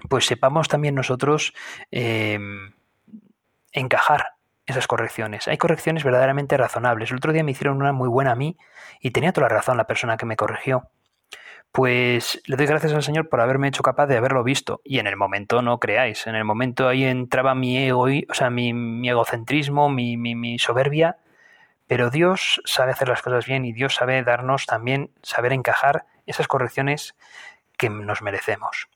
pues 0.09 0.25
sepamos 0.25 0.67
también 0.67 0.95
nosotros 0.95 1.53
em, 1.91 2.73
encajar 3.71 4.35
esas 4.65 4.87
correcciones. 4.87 5.47
Hay 5.47 5.57
correcciones 5.57 6.03
verdaderamente 6.03 6.57
razonables. 6.57 7.11
El 7.11 7.17
otro 7.17 7.33
día 7.33 7.43
me 7.43 7.51
hicieron 7.51 7.77
una 7.77 7.91
muy 7.91 8.09
buena 8.09 8.31
a 8.31 8.35
mí 8.35 8.57
y 8.99 9.11
tenía 9.11 9.33
toda 9.33 9.47
la 9.47 9.55
razón 9.55 9.77
la 9.77 9.87
persona 9.87 10.17
que 10.17 10.25
me 10.25 10.35
corrigió. 10.35 10.89
Pues 11.71 12.41
le 12.47 12.57
doy 12.57 12.65
gracias 12.65 12.91
al 12.93 13.03
Señor 13.03 13.29
por 13.29 13.39
haberme 13.39 13.69
hecho 13.69 13.81
capaz 13.81 14.07
de 14.07 14.17
haberlo 14.17 14.43
visto. 14.43 14.81
Y 14.83 14.99
en 14.99 15.07
el 15.07 15.15
momento, 15.15 15.61
no 15.61 15.79
creáis, 15.79 16.27
en 16.27 16.35
el 16.35 16.43
momento 16.43 16.87
ahí 16.87 17.05
entraba 17.05 17.55
mi 17.55 17.77
ego, 17.77 18.07
o 18.29 18.33
sea, 18.33 18.49
mi, 18.49 19.07
egocentrismo, 19.07 19.89
mi, 19.89 20.17
mi 20.17 20.59
soberbia, 20.59 21.17
pero 21.91 22.09
Dios 22.09 22.61
sabe 22.63 22.93
hacer 22.93 23.09
las 23.09 23.21
cosas 23.21 23.45
bien 23.45 23.65
y 23.65 23.73
Dios 23.73 23.95
sabe 23.95 24.23
darnos 24.23 24.65
también, 24.65 25.11
saber 25.23 25.51
encajar 25.51 26.05
esas 26.25 26.47
correcciones 26.47 27.17
que 27.77 27.89
nos 27.89 28.21
merecemos. 28.21 28.87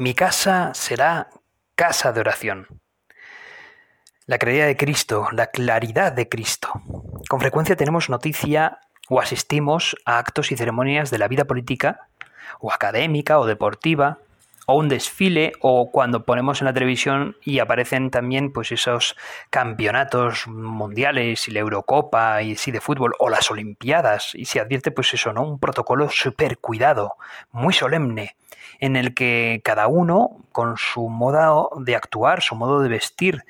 Mi 0.00 0.14
casa 0.14 0.70
será 0.74 1.28
casa 1.74 2.12
de 2.12 2.20
oración. 2.20 2.68
La 4.26 4.38
claridad 4.38 4.68
de 4.68 4.76
Cristo, 4.76 5.26
la 5.32 5.48
claridad 5.48 6.12
de 6.12 6.28
Cristo. 6.28 6.70
Con 7.28 7.40
frecuencia 7.40 7.74
tenemos 7.74 8.08
noticia 8.08 8.78
o 9.08 9.20
asistimos 9.20 9.96
a 10.04 10.18
actos 10.18 10.52
y 10.52 10.56
ceremonias 10.56 11.10
de 11.10 11.18
la 11.18 11.26
vida 11.26 11.46
política, 11.46 12.06
o 12.60 12.72
académica, 12.72 13.40
o 13.40 13.46
deportiva, 13.46 14.18
o 14.66 14.76
un 14.76 14.88
desfile, 14.88 15.54
o 15.62 15.90
cuando 15.90 16.24
ponemos 16.24 16.60
en 16.60 16.66
la 16.66 16.74
televisión 16.74 17.36
y 17.42 17.58
aparecen 17.58 18.12
también 18.12 18.52
pues 18.52 18.70
esos 18.70 19.16
campeonatos 19.50 20.46
mundiales 20.46 21.48
y 21.48 21.50
la 21.50 21.58
Eurocopa 21.58 22.40
y 22.42 22.54
sí 22.54 22.70
de 22.70 22.80
fútbol, 22.80 23.14
o 23.18 23.30
las 23.30 23.50
Olimpiadas, 23.50 24.36
y 24.36 24.44
se 24.44 24.60
advierte 24.60 24.92
pues 24.92 25.12
eso, 25.12 25.32
¿no? 25.32 25.42
Un 25.42 25.58
protocolo 25.58 26.08
súper 26.08 26.58
cuidado, 26.58 27.16
muy 27.50 27.74
solemne, 27.74 28.36
en 28.78 28.96
el 28.96 29.14
que 29.14 29.60
cada 29.64 29.88
uno, 29.88 30.44
con 30.52 30.76
su 30.76 31.08
modo 31.08 31.70
de 31.78 31.96
actuar, 31.96 32.42
su 32.42 32.54
modo 32.54 32.80
de 32.80 32.88
vestir, 32.88 33.44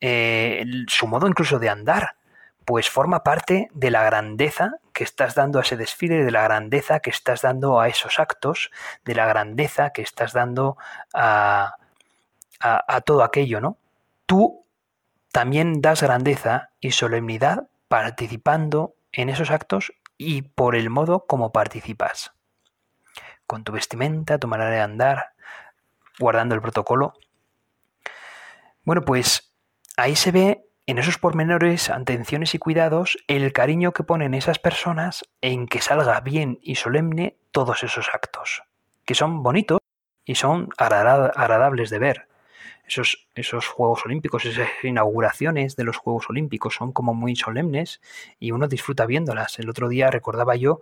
eh, 0.00 0.64
su 0.88 1.06
modo 1.06 1.28
incluso 1.28 1.58
de 1.58 1.68
andar, 1.68 2.16
pues 2.64 2.88
forma 2.88 3.22
parte 3.22 3.68
de 3.74 3.90
la 3.90 4.02
grandeza 4.04 4.76
que 4.92 5.04
estás 5.04 5.34
dando 5.34 5.58
a 5.58 5.62
ese 5.62 5.76
desfile, 5.76 6.24
de 6.24 6.30
la 6.30 6.42
grandeza 6.42 7.00
que 7.00 7.10
estás 7.10 7.42
dando 7.42 7.80
a 7.80 7.88
esos 7.88 8.18
actos, 8.18 8.70
de 9.04 9.14
la 9.14 9.26
grandeza 9.26 9.90
que 9.90 10.02
estás 10.02 10.32
dando 10.32 10.76
a, 11.12 11.76
todo 13.04 13.24
aquello, 13.24 13.60
¿no? 13.60 13.76
Tú 14.26 14.64
también 15.32 15.80
das 15.80 16.02
grandeza 16.02 16.70
y 16.80 16.92
solemnidad 16.92 17.68
participando 17.88 18.94
en 19.10 19.28
esos 19.28 19.50
actos 19.50 19.92
y 20.16 20.42
por 20.42 20.76
el 20.76 20.88
modo 20.88 21.26
como 21.26 21.52
participas 21.52 22.32
con 23.52 23.64
tu 23.64 23.72
vestimenta, 23.72 24.38
tu 24.38 24.48
manera 24.48 24.70
de 24.70 24.80
andar, 24.80 25.34
guardando 26.18 26.54
el 26.54 26.62
protocolo. 26.62 27.12
Bueno, 28.82 29.02
pues 29.02 29.52
ahí 29.98 30.16
se 30.16 30.32
ve 30.32 30.64
en 30.86 30.96
esos 30.96 31.18
pormenores, 31.18 31.90
atenciones 31.90 32.54
y 32.54 32.58
cuidados 32.58 33.18
el 33.28 33.52
cariño 33.52 33.92
que 33.92 34.04
ponen 34.04 34.32
esas 34.32 34.58
personas 34.58 35.28
en 35.42 35.66
que 35.68 35.82
salga 35.82 36.18
bien 36.20 36.60
y 36.62 36.76
solemne 36.76 37.36
todos 37.50 37.82
esos 37.82 38.08
actos, 38.14 38.62
que 39.04 39.14
son 39.14 39.42
bonitos 39.42 39.80
y 40.24 40.36
son 40.36 40.70
agradables 40.78 41.90
de 41.90 41.98
ver. 41.98 42.28
Esos, 42.86 43.28
esos 43.34 43.66
Juegos 43.66 44.06
Olímpicos, 44.06 44.46
esas 44.46 44.68
inauguraciones 44.82 45.76
de 45.76 45.84
los 45.84 45.98
Juegos 45.98 46.30
Olímpicos 46.30 46.74
son 46.74 46.92
como 46.92 47.12
muy 47.12 47.36
solemnes 47.36 48.00
y 48.40 48.52
uno 48.52 48.66
disfruta 48.66 49.04
viéndolas. 49.04 49.58
El 49.58 49.68
otro 49.68 49.90
día 49.90 50.10
recordaba 50.10 50.56
yo 50.56 50.80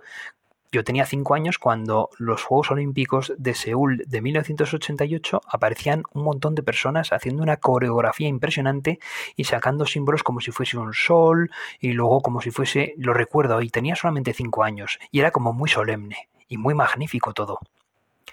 yo 0.73 0.85
tenía 0.85 1.05
cinco 1.05 1.35
años 1.35 1.59
cuando 1.59 2.11
los 2.19 2.45
Juegos 2.45 2.71
Olímpicos 2.71 3.33
de 3.37 3.55
Seúl 3.55 4.05
de 4.07 4.21
1988 4.21 5.41
aparecían 5.47 6.05
un 6.13 6.23
montón 6.23 6.55
de 6.55 6.63
personas 6.63 7.13
haciendo 7.13 7.43
una 7.43 7.57
coreografía 7.57 8.29
impresionante 8.29 9.01
y 9.35 9.45
sacando 9.45 9.85
símbolos 9.85 10.23
como 10.23 10.41
si 10.41 10.53
fuese 10.53 10.79
un 10.79 10.95
sol 10.95 11.51
y 11.81 11.93
luego 11.93 12.21
como 12.21 12.41
si 12.41 12.53
fuese, 12.53 12.95
lo 12.99 13.15
recuerdo, 13.15 13.61
y 13.63 13.71
tenía 13.71 13.97
solamente 13.97 14.33
cinco 14.33 14.63
años 14.63 14.99
y 15.11 15.21
era 15.21 15.33
como 15.33 15.53
muy 15.53 15.69
solemne 15.69 16.29
y 16.49 16.57
muy 16.57 16.75
magnífico 16.75 17.35
todo. 17.35 17.59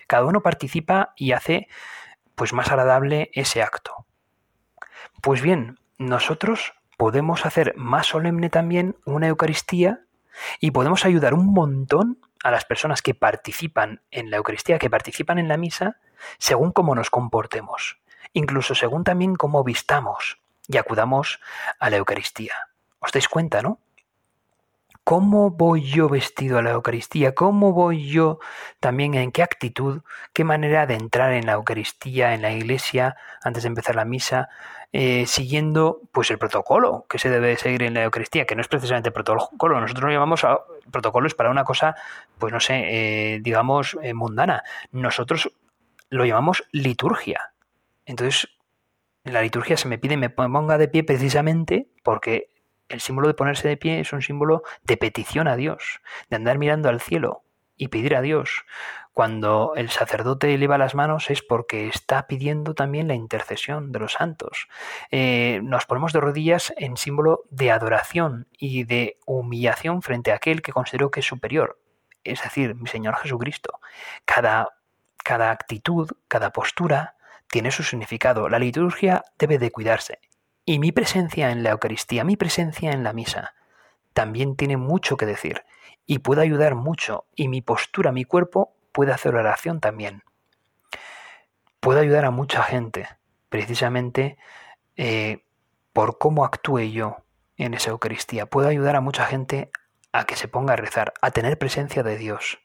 Cada 0.06 0.26
uno 0.26 0.42
participa 0.42 1.14
y 1.16 1.32
hace 1.32 1.68
pues 2.36 2.54
más 2.54 2.70
agradable 2.70 3.32
ese 3.34 3.64
acto. 3.64 4.06
Pues 5.22 5.42
bien, 5.42 5.80
nosotros 5.98 6.74
podemos 6.98 7.48
hacer 7.48 7.74
más 7.78 8.08
solemne 8.08 8.50
también 8.50 8.96
una 9.06 9.28
Eucaristía 9.28 10.02
y 10.60 10.70
podemos 10.70 11.04
ayudar 11.04 11.34
un 11.34 11.48
montón 11.48 12.20
a 12.44 12.52
las 12.52 12.66
personas 12.66 13.02
que 13.02 13.14
participan 13.14 14.02
en 14.12 14.30
la 14.30 14.38
Eucaristía, 14.38 14.80
que 14.80 14.90
participan 14.90 15.40
en 15.40 15.48
la 15.48 15.58
misa, 15.58 15.98
según 16.38 16.72
cómo 16.72 16.96
nos 16.96 17.10
comportemos, 17.10 18.00
incluso 18.34 18.76
según 18.76 19.04
también 19.04 19.36
cómo 19.36 19.64
vistamos 19.64 20.40
y 20.68 20.78
acudamos 20.78 21.40
a 21.80 21.90
la 21.90 21.98
Eucaristía. 21.98 22.54
¿Os 23.00 23.12
dais 23.12 23.28
cuenta, 23.28 23.62
no? 23.62 23.80
¿Cómo 25.08 25.52
voy 25.52 25.84
yo 25.84 26.10
vestido 26.10 26.58
a 26.58 26.62
la 26.62 26.72
Eucaristía? 26.72 27.34
¿Cómo 27.34 27.72
voy 27.72 28.10
yo 28.10 28.40
también 28.82 29.14
en 29.14 29.32
qué 29.32 29.42
actitud, 29.42 30.02
qué 30.34 30.44
manera 30.44 30.86
de 30.86 30.96
entrar 30.96 31.32
en 31.32 31.46
la 31.46 31.54
Eucaristía, 31.54 32.34
en 32.34 32.42
la 32.42 32.52
iglesia, 32.52 33.16
antes 33.42 33.64
de 33.64 33.68
empezar 33.68 33.96
la 33.96 34.04
misa, 34.04 34.50
eh, 34.92 35.26
siguiendo 35.26 36.02
pues 36.12 36.30
el 36.30 36.38
protocolo 36.38 37.06
que 37.08 37.20
se 37.20 37.30
debe 37.30 37.56
seguir 37.56 37.84
en 37.84 37.94
la 37.94 38.04
Eucaristía, 38.04 38.46
que 38.46 38.56
no 38.56 38.60
es 38.60 38.68
precisamente 38.68 39.12
protocolo, 39.12 39.80
nosotros 39.80 40.08
lo 40.08 40.12
llamamos 40.12 40.44
a, 40.44 40.60
protocolos 40.92 41.36
para 41.36 41.52
una 41.52 41.64
cosa, 41.64 41.96
pues 42.38 42.52
no 42.52 42.60
sé, 42.60 42.74
eh, 42.76 43.40
digamos, 43.40 43.98
eh, 44.04 44.14
mundana. 44.14 44.66
Nosotros 44.92 45.54
lo 46.10 46.26
llamamos 46.26 46.66
liturgia. 46.74 47.54
Entonces, 48.06 48.50
la 49.24 49.42
liturgia 49.42 49.78
se 49.78 49.88
me 49.88 50.00
pide 50.00 50.18
me 50.18 50.30
ponga 50.30 50.78
de 50.78 50.90
pie 50.90 51.06
precisamente 51.06 51.88
porque 52.04 52.50
el 52.90 53.02
símbolo 53.02 53.28
de 53.28 53.34
ponerse 53.34 53.68
de 53.68 53.78
pie 53.78 54.00
es 54.00 54.14
un 54.14 54.22
símbolo 54.22 54.64
de 54.84 54.98
petición 54.98 55.48
a 55.48 55.56
Dios, 55.56 56.02
de 56.30 56.38
andar 56.38 56.58
mirando 56.58 56.90
al 56.90 57.02
cielo 57.02 57.44
y 57.76 57.90
pedir 57.90 58.16
a 58.16 58.22
Dios. 58.22 58.66
Cuando 59.14 59.74
el 59.76 59.90
sacerdote 59.90 60.54
eleva 60.54 60.78
las 60.78 60.94
manos 60.94 61.30
es 61.30 61.42
porque 61.42 61.88
está 61.88 62.28
pidiendo 62.28 62.76
también 62.76 63.08
la 63.08 63.16
intercesión 63.16 63.92
de 63.92 64.00
los 64.00 64.14
santos. 64.14 64.68
Eh, 65.10 65.60
nos 65.64 65.86
ponemos 65.86 66.14
de 66.14 66.20
rodillas 66.20 66.74
en 66.78 66.98
símbolo 66.98 67.44
de 67.50 67.72
adoración 67.72 68.48
y 68.52 68.84
de 68.84 69.18
humillación 69.26 70.02
frente 70.02 70.32
a 70.32 70.36
aquel 70.36 70.62
que 70.62 70.72
considero 70.72 71.10
que 71.10 71.22
es 71.22 71.26
superior, 71.26 71.80
es 72.24 72.44
decir, 72.44 72.76
mi 72.76 72.88
Señor 72.88 73.16
Jesucristo. 73.16 73.80
Cada, 74.26 74.78
cada 75.24 75.50
actitud, 75.50 76.12
cada 76.28 76.52
postura 76.52 77.16
tiene 77.50 77.72
su 77.72 77.84
significado. 77.84 78.50
La 78.50 78.60
liturgia 78.60 79.24
debe 79.40 79.58
de 79.58 79.72
cuidarse 79.72 80.20
y 80.70 80.80
mi 80.80 80.92
presencia 80.92 81.50
en 81.52 81.64
la 81.64 81.70
Eucaristía, 81.70 82.26
mi 82.26 82.36
presencia 82.36 82.92
en 82.92 83.02
la 83.02 83.14
misa, 83.14 83.56
también 84.12 84.58
tiene 84.58 84.76
mucho 84.76 85.16
que 85.16 85.26
decir 85.26 85.64
y 86.06 86.20
puede 86.20 86.42
ayudar 86.42 86.76
mucho. 86.76 87.26
Y 87.36 87.48
mi 87.48 87.62
postura, 87.62 88.12
mi 88.12 88.26
cuerpo, 88.26 88.76
puede 88.92 89.14
hacer 89.14 89.34
oración 89.34 89.80
también. 89.80 90.24
Puede 91.80 92.02
ayudar 92.02 92.26
a 92.26 92.32
mucha 92.32 92.64
gente, 92.64 93.08
precisamente 93.48 94.38
eh, 94.98 95.46
por 95.94 96.18
cómo 96.18 96.44
actúe 96.44 96.82
yo 96.92 97.24
en 97.56 97.74
esa 97.74 97.92
Eucaristía. 97.92 98.46
Puede 98.46 98.68
ayudar 98.68 98.98
a 98.98 99.02
mucha 99.02 99.26
gente 99.26 99.72
a 100.12 100.26
que 100.26 100.36
se 100.36 100.50
ponga 100.50 100.74
a 100.74 100.78
rezar, 100.78 101.14
a 101.22 101.32
tener 101.32 101.58
presencia 101.58 102.04
de 102.04 102.18
Dios, 102.18 102.60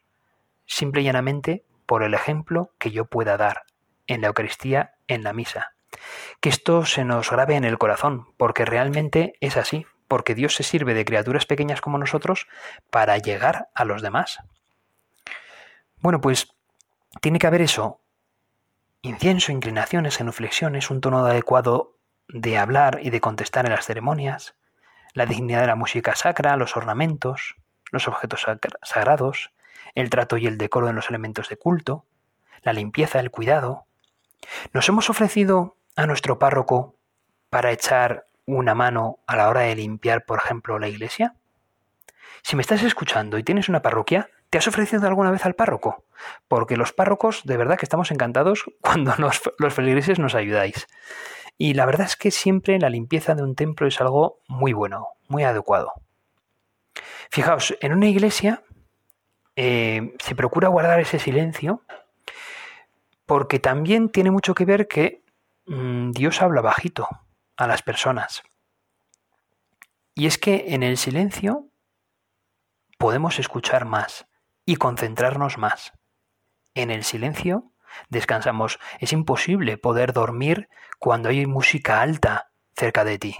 simple 0.65 1.03
y 1.03 1.05
llanamente 1.05 1.63
por 1.85 2.03
el 2.03 2.13
ejemplo 2.13 2.73
que 2.79 2.91
yo 2.91 3.05
pueda 3.05 3.37
dar 3.37 3.63
en 4.07 4.19
la 4.19 4.27
Eucaristía, 4.27 4.95
en 5.07 5.23
la 5.23 5.31
misa 5.31 5.72
que 6.39 6.49
esto 6.49 6.85
se 6.85 7.05
nos 7.05 7.29
grabe 7.31 7.55
en 7.55 7.63
el 7.63 7.77
corazón, 7.77 8.27
porque 8.37 8.65
realmente 8.65 9.35
es 9.39 9.57
así, 9.57 9.85
porque 10.07 10.35
Dios 10.35 10.55
se 10.55 10.63
sirve 10.63 10.93
de 10.93 11.05
criaturas 11.05 11.45
pequeñas 11.45 11.81
como 11.81 11.97
nosotros 11.97 12.47
para 12.89 13.17
llegar 13.17 13.69
a 13.73 13.85
los 13.85 14.01
demás. 14.01 14.39
Bueno, 15.99 16.21
pues 16.21 16.53
tiene 17.21 17.39
que 17.39 17.47
haber 17.47 17.61
eso, 17.61 18.01
incienso, 19.01 19.51
inclinaciones, 19.51 20.17
genuflexiones, 20.17 20.89
un 20.89 21.01
tono 21.01 21.25
adecuado 21.25 21.97
de 22.27 22.57
hablar 22.57 22.99
y 23.01 23.09
de 23.09 23.21
contestar 23.21 23.65
en 23.65 23.71
las 23.71 23.85
ceremonias, 23.85 24.55
la 25.13 25.25
dignidad 25.25 25.61
de 25.61 25.67
la 25.67 25.75
música 25.75 26.15
sacra, 26.15 26.57
los 26.57 26.75
ornamentos, 26.75 27.55
los 27.91 28.07
objetos 28.07 28.45
sagrados, 28.81 29.51
el 29.95 30.09
trato 30.09 30.37
y 30.37 30.47
el 30.47 30.57
decoro 30.57 30.87
de 30.87 30.93
los 30.93 31.09
elementos 31.09 31.49
de 31.49 31.57
culto, 31.57 32.05
la 32.63 32.73
limpieza, 32.73 33.19
el 33.19 33.29
cuidado. 33.29 33.85
Nos 34.73 34.89
hemos 34.89 35.09
ofrecido 35.09 35.77
a 35.95 36.05
nuestro 36.05 36.39
párroco 36.39 36.95
para 37.49 37.71
echar 37.71 38.27
una 38.45 38.75
mano 38.75 39.19
a 39.27 39.35
la 39.35 39.49
hora 39.49 39.61
de 39.61 39.75
limpiar, 39.75 40.25
por 40.25 40.39
ejemplo, 40.39 40.79
la 40.79 40.87
iglesia? 40.87 41.35
Si 42.41 42.55
me 42.55 42.61
estás 42.61 42.83
escuchando 42.83 43.37
y 43.37 43.43
tienes 43.43 43.69
una 43.69 43.81
parroquia, 43.81 44.29
¿te 44.49 44.57
has 44.57 44.67
ofrecido 44.67 45.07
alguna 45.07 45.31
vez 45.31 45.45
al 45.45 45.55
párroco? 45.55 46.05
Porque 46.47 46.77
los 46.77 46.93
párrocos, 46.93 47.43
de 47.45 47.57
verdad 47.57 47.77
que 47.77 47.85
estamos 47.85 48.11
encantados 48.11 48.65
cuando 48.81 49.13
los 49.17 49.73
feligreses 49.73 50.19
nos 50.19 50.35
ayudáis. 50.35 50.87
Y 51.57 51.75
la 51.75 51.85
verdad 51.85 52.07
es 52.07 52.15
que 52.15 52.31
siempre 52.31 52.79
la 52.79 52.89
limpieza 52.89 53.35
de 53.35 53.43
un 53.43 53.55
templo 53.55 53.87
es 53.87 54.01
algo 54.01 54.39
muy 54.47 54.73
bueno, 54.73 55.09
muy 55.27 55.43
adecuado. 55.43 55.93
Fijaos, 57.29 57.75
en 57.81 57.93
una 57.93 58.07
iglesia 58.07 58.63
eh, 59.55 60.15
se 60.19 60.35
procura 60.35 60.67
guardar 60.67 60.99
ese 60.99 61.19
silencio 61.19 61.81
porque 63.25 63.59
también 63.59 64.09
tiene 64.09 64.31
mucho 64.31 64.53
que 64.53 64.65
ver 64.65 64.87
que 64.87 65.22
Dios 65.65 66.41
habla 66.41 66.61
bajito 66.61 67.07
a 67.57 67.67
las 67.67 67.81
personas. 67.81 68.43
Y 70.15 70.27
es 70.27 70.37
que 70.37 70.65
en 70.69 70.83
el 70.83 70.97
silencio 70.97 71.69
podemos 72.97 73.39
escuchar 73.39 73.85
más 73.85 74.27
y 74.65 74.75
concentrarnos 74.75 75.57
más. 75.57 75.93
En 76.75 76.91
el 76.91 77.03
silencio 77.03 77.71
descansamos. 78.09 78.79
Es 78.99 79.13
imposible 79.13 79.77
poder 79.77 80.13
dormir 80.13 80.69
cuando 80.99 81.29
hay 81.29 81.45
música 81.45 82.01
alta 82.01 82.51
cerca 82.75 83.03
de 83.03 83.19
ti. 83.19 83.35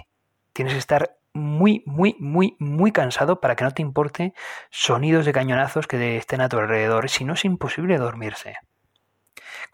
Tienes 0.52 0.74
que 0.74 0.78
estar 0.78 1.18
muy, 1.32 1.82
muy, 1.86 2.16
muy, 2.18 2.56
muy 2.58 2.92
cansado 2.92 3.40
para 3.40 3.56
que 3.56 3.64
no 3.64 3.72
te 3.72 3.82
importe 3.82 4.34
sonidos 4.70 5.26
de 5.26 5.32
cañonazos 5.32 5.86
que 5.86 6.16
estén 6.16 6.40
a 6.40 6.48
tu 6.48 6.58
alrededor. 6.58 7.10
Si 7.10 7.24
no 7.24 7.34
es 7.34 7.44
imposible 7.44 7.98
dormirse. 7.98 8.56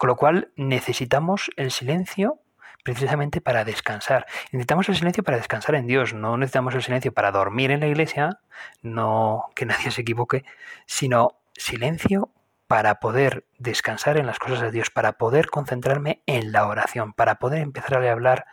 Con 0.01 0.07
lo 0.07 0.15
cual 0.15 0.51
necesitamos 0.55 1.51
el 1.57 1.69
silencio 1.69 2.39
precisamente 2.83 3.39
para 3.39 3.63
descansar. 3.63 4.25
Necesitamos 4.51 4.89
el 4.89 4.95
silencio 4.95 5.21
para 5.21 5.37
descansar 5.37 5.75
en 5.75 5.85
Dios, 5.85 6.15
no 6.15 6.37
necesitamos 6.37 6.73
el 6.73 6.81
silencio 6.81 7.13
para 7.13 7.29
dormir 7.29 7.69
en 7.69 7.81
la 7.81 7.85
iglesia, 7.85 8.39
no 8.81 9.51
que 9.55 9.67
nadie 9.67 9.91
se 9.91 10.01
equivoque, 10.01 10.43
sino 10.87 11.37
silencio 11.53 12.31
para 12.65 12.95
poder 12.95 13.45
descansar 13.59 14.17
en 14.17 14.25
las 14.25 14.39
cosas 14.39 14.61
de 14.61 14.71
Dios, 14.71 14.89
para 14.89 15.19
poder 15.19 15.51
concentrarme 15.51 16.23
en 16.25 16.51
la 16.51 16.65
oración, 16.65 17.13
para 17.13 17.35
poder 17.35 17.61
empezar 17.61 18.03
a 18.03 18.11
hablar 18.11 18.47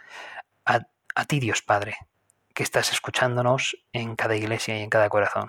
a, 0.67 0.81
a 1.15 1.25
ti, 1.25 1.41
Dios 1.41 1.63
Padre, 1.63 1.97
que 2.53 2.63
estás 2.63 2.93
escuchándonos 2.93 3.75
en 3.95 4.17
cada 4.17 4.37
iglesia 4.37 4.77
y 4.77 4.83
en 4.83 4.91
cada 4.91 5.09
corazón. 5.09 5.49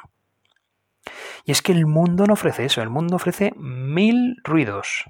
Y 1.43 1.51
es 1.51 1.61
que 1.61 1.73
el 1.73 1.87
mundo 1.87 2.25
no 2.25 2.35
ofrece 2.35 2.63
eso, 2.63 2.81
el 2.81 2.89
mundo 2.89 3.17
ofrece 3.17 3.51
mil 3.57 4.37
ruidos, 4.45 5.03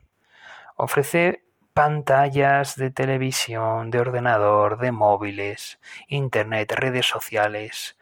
ofrece 0.79 1.43
pantallas 1.73 2.75
de 2.77 2.89
televisión, 2.89 3.91
de 3.91 3.99
ordenador, 3.99 4.79
de 4.79 4.91
móviles, 4.91 5.79
internet, 6.07 6.71
redes 6.71 7.05
sociales, 7.05 7.97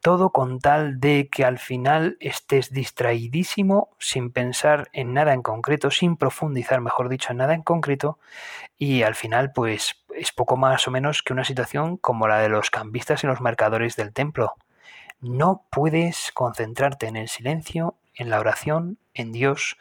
todo 0.00 0.30
con 0.30 0.60
tal 0.60 1.00
de 1.00 1.28
que 1.30 1.44
al 1.44 1.58
final 1.58 2.18
estés 2.20 2.70
distraidísimo 2.70 3.90
sin 3.98 4.30
pensar 4.30 4.88
en 4.92 5.14
nada 5.14 5.32
en 5.32 5.42
concreto, 5.42 5.90
sin 5.90 6.16
profundizar, 6.16 6.80
mejor 6.82 7.08
dicho, 7.08 7.32
en 7.32 7.38
nada 7.38 7.54
en 7.54 7.62
concreto, 7.62 8.18
y 8.76 9.02
al 9.02 9.14
final 9.14 9.52
pues 9.52 10.04
es 10.14 10.30
poco 10.30 10.56
más 10.56 10.86
o 10.86 10.90
menos 10.90 11.22
que 11.22 11.32
una 11.32 11.44
situación 11.44 11.96
como 11.96 12.28
la 12.28 12.38
de 12.38 12.50
los 12.50 12.70
cambistas 12.70 13.24
y 13.24 13.26
los 13.26 13.40
marcadores 13.40 13.96
del 13.96 14.12
templo. 14.12 14.54
No 15.20 15.64
puedes 15.70 16.30
concentrarte 16.32 17.06
en 17.06 17.16
el 17.16 17.28
silencio, 17.28 17.96
en 18.14 18.28
la 18.30 18.38
oración, 18.38 18.98
en 19.14 19.32
Dios, 19.32 19.78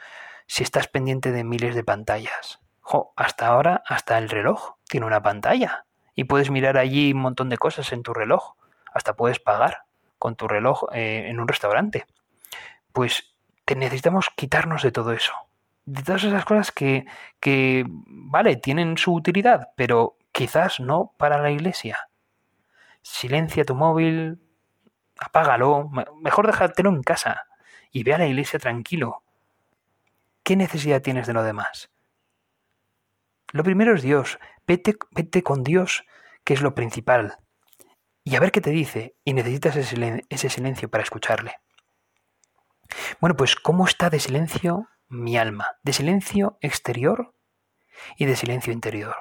si 0.48 0.64
estás 0.64 0.88
pendiente 0.88 1.32
de 1.32 1.44
miles 1.44 1.76
de 1.76 1.84
pantallas. 1.84 2.60
hasta 3.16 3.48
ahora, 3.48 3.84
hasta 3.86 4.18
el 4.18 4.30
reloj 4.30 4.76
tiene 4.88 5.06
una 5.06 5.22
pantalla 5.22 5.86
y 6.16 6.24
puedes 6.24 6.50
mirar 6.50 6.78
allí 6.78 7.14
un 7.14 7.22
montón 7.22 7.50
de 7.50 7.58
cosas 7.58 7.92
en 7.92 8.02
tu 8.02 8.14
reloj. 8.14 8.56
Hasta 8.94 9.16
puedes 9.16 9.40
pagar 9.40 9.84
con 10.18 10.36
tu 10.36 10.48
reloj 10.48 10.86
eh, 10.94 11.26
en 11.28 11.40
un 11.40 11.48
restaurante. 11.48 12.06
Pues 12.92 13.36
te 13.66 13.76
necesitamos 13.76 14.30
quitarnos 14.36 14.82
de 14.82 14.92
todo 14.92 15.12
eso. 15.12 15.34
De 15.86 16.02
todas 16.02 16.24
esas 16.24 16.46
cosas 16.46 16.72
que, 16.72 17.06
que, 17.40 17.86
vale, 17.88 18.56
tienen 18.56 18.98
su 18.98 19.14
utilidad, 19.14 19.70
pero 19.76 20.18
quizás 20.32 20.80
no 20.80 21.14
para 21.18 21.38
la 21.40 21.52
iglesia. 21.52 22.10
Silencia 23.02 23.64
tu 23.64 23.76
móvil, 23.76 24.40
apágalo, 25.20 25.90
mejor 26.22 26.48
déjatelo 26.48 26.90
en 26.90 27.04
casa 27.04 27.48
y 27.92 28.04
ve 28.04 28.14
a 28.14 28.18
la 28.18 28.28
iglesia 28.28 28.60
tranquilo. 28.60 29.24
¿Qué 30.48 30.56
necesidad 30.56 31.02
tienes 31.02 31.28
de 31.28 31.34
lo 31.34 31.44
demás? 31.44 31.92
Lo 33.52 33.66
primero 33.66 33.94
es 33.94 34.02
Dios. 34.02 34.40
Vete, 34.66 34.96
vete 35.12 35.44
con 35.44 35.62
Dios, 35.62 36.06
que 36.46 36.54
es 36.54 36.62
lo 36.62 36.74
principal 36.74 37.38
y 38.24 38.38
a 38.38 38.40
ver 38.40 38.54
qué 38.54 38.62
te 38.62 38.70
dice, 38.70 39.18
y 39.26 39.34
necesitas 39.34 39.76
ese 39.76 40.50
silencio 40.50 40.90
para 40.90 41.04
escucharle. 41.04 41.56
Bueno, 43.20 43.36
pues 43.36 43.58
¿cómo 43.58 43.86
está 43.86 44.10
de 44.10 44.22
silencio 44.22 44.88
mi 45.10 45.38
alma? 45.38 45.78
De 45.84 45.92
silencio 45.92 46.58
exterior 46.62 47.34
y 48.16 48.24
de 48.24 48.38
silencio 48.38 48.72
interior. 48.72 49.18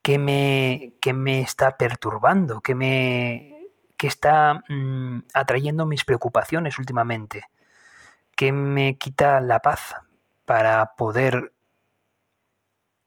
¿Qué 0.00 0.18
me, 0.18 0.94
me 1.12 1.42
está 1.42 1.76
perturbando? 1.76 2.62
¿Qué 2.62 2.74
me 2.74 3.68
está 3.98 4.62
mm, 4.70 5.24
atrayendo 5.34 5.84
mis 5.84 6.06
preocupaciones 6.06 6.78
últimamente? 6.78 7.44
¿Qué 8.38 8.52
me 8.52 8.98
quita 8.98 9.40
la 9.40 9.58
paz 9.58 9.96
para 10.44 10.94
poder 10.94 11.52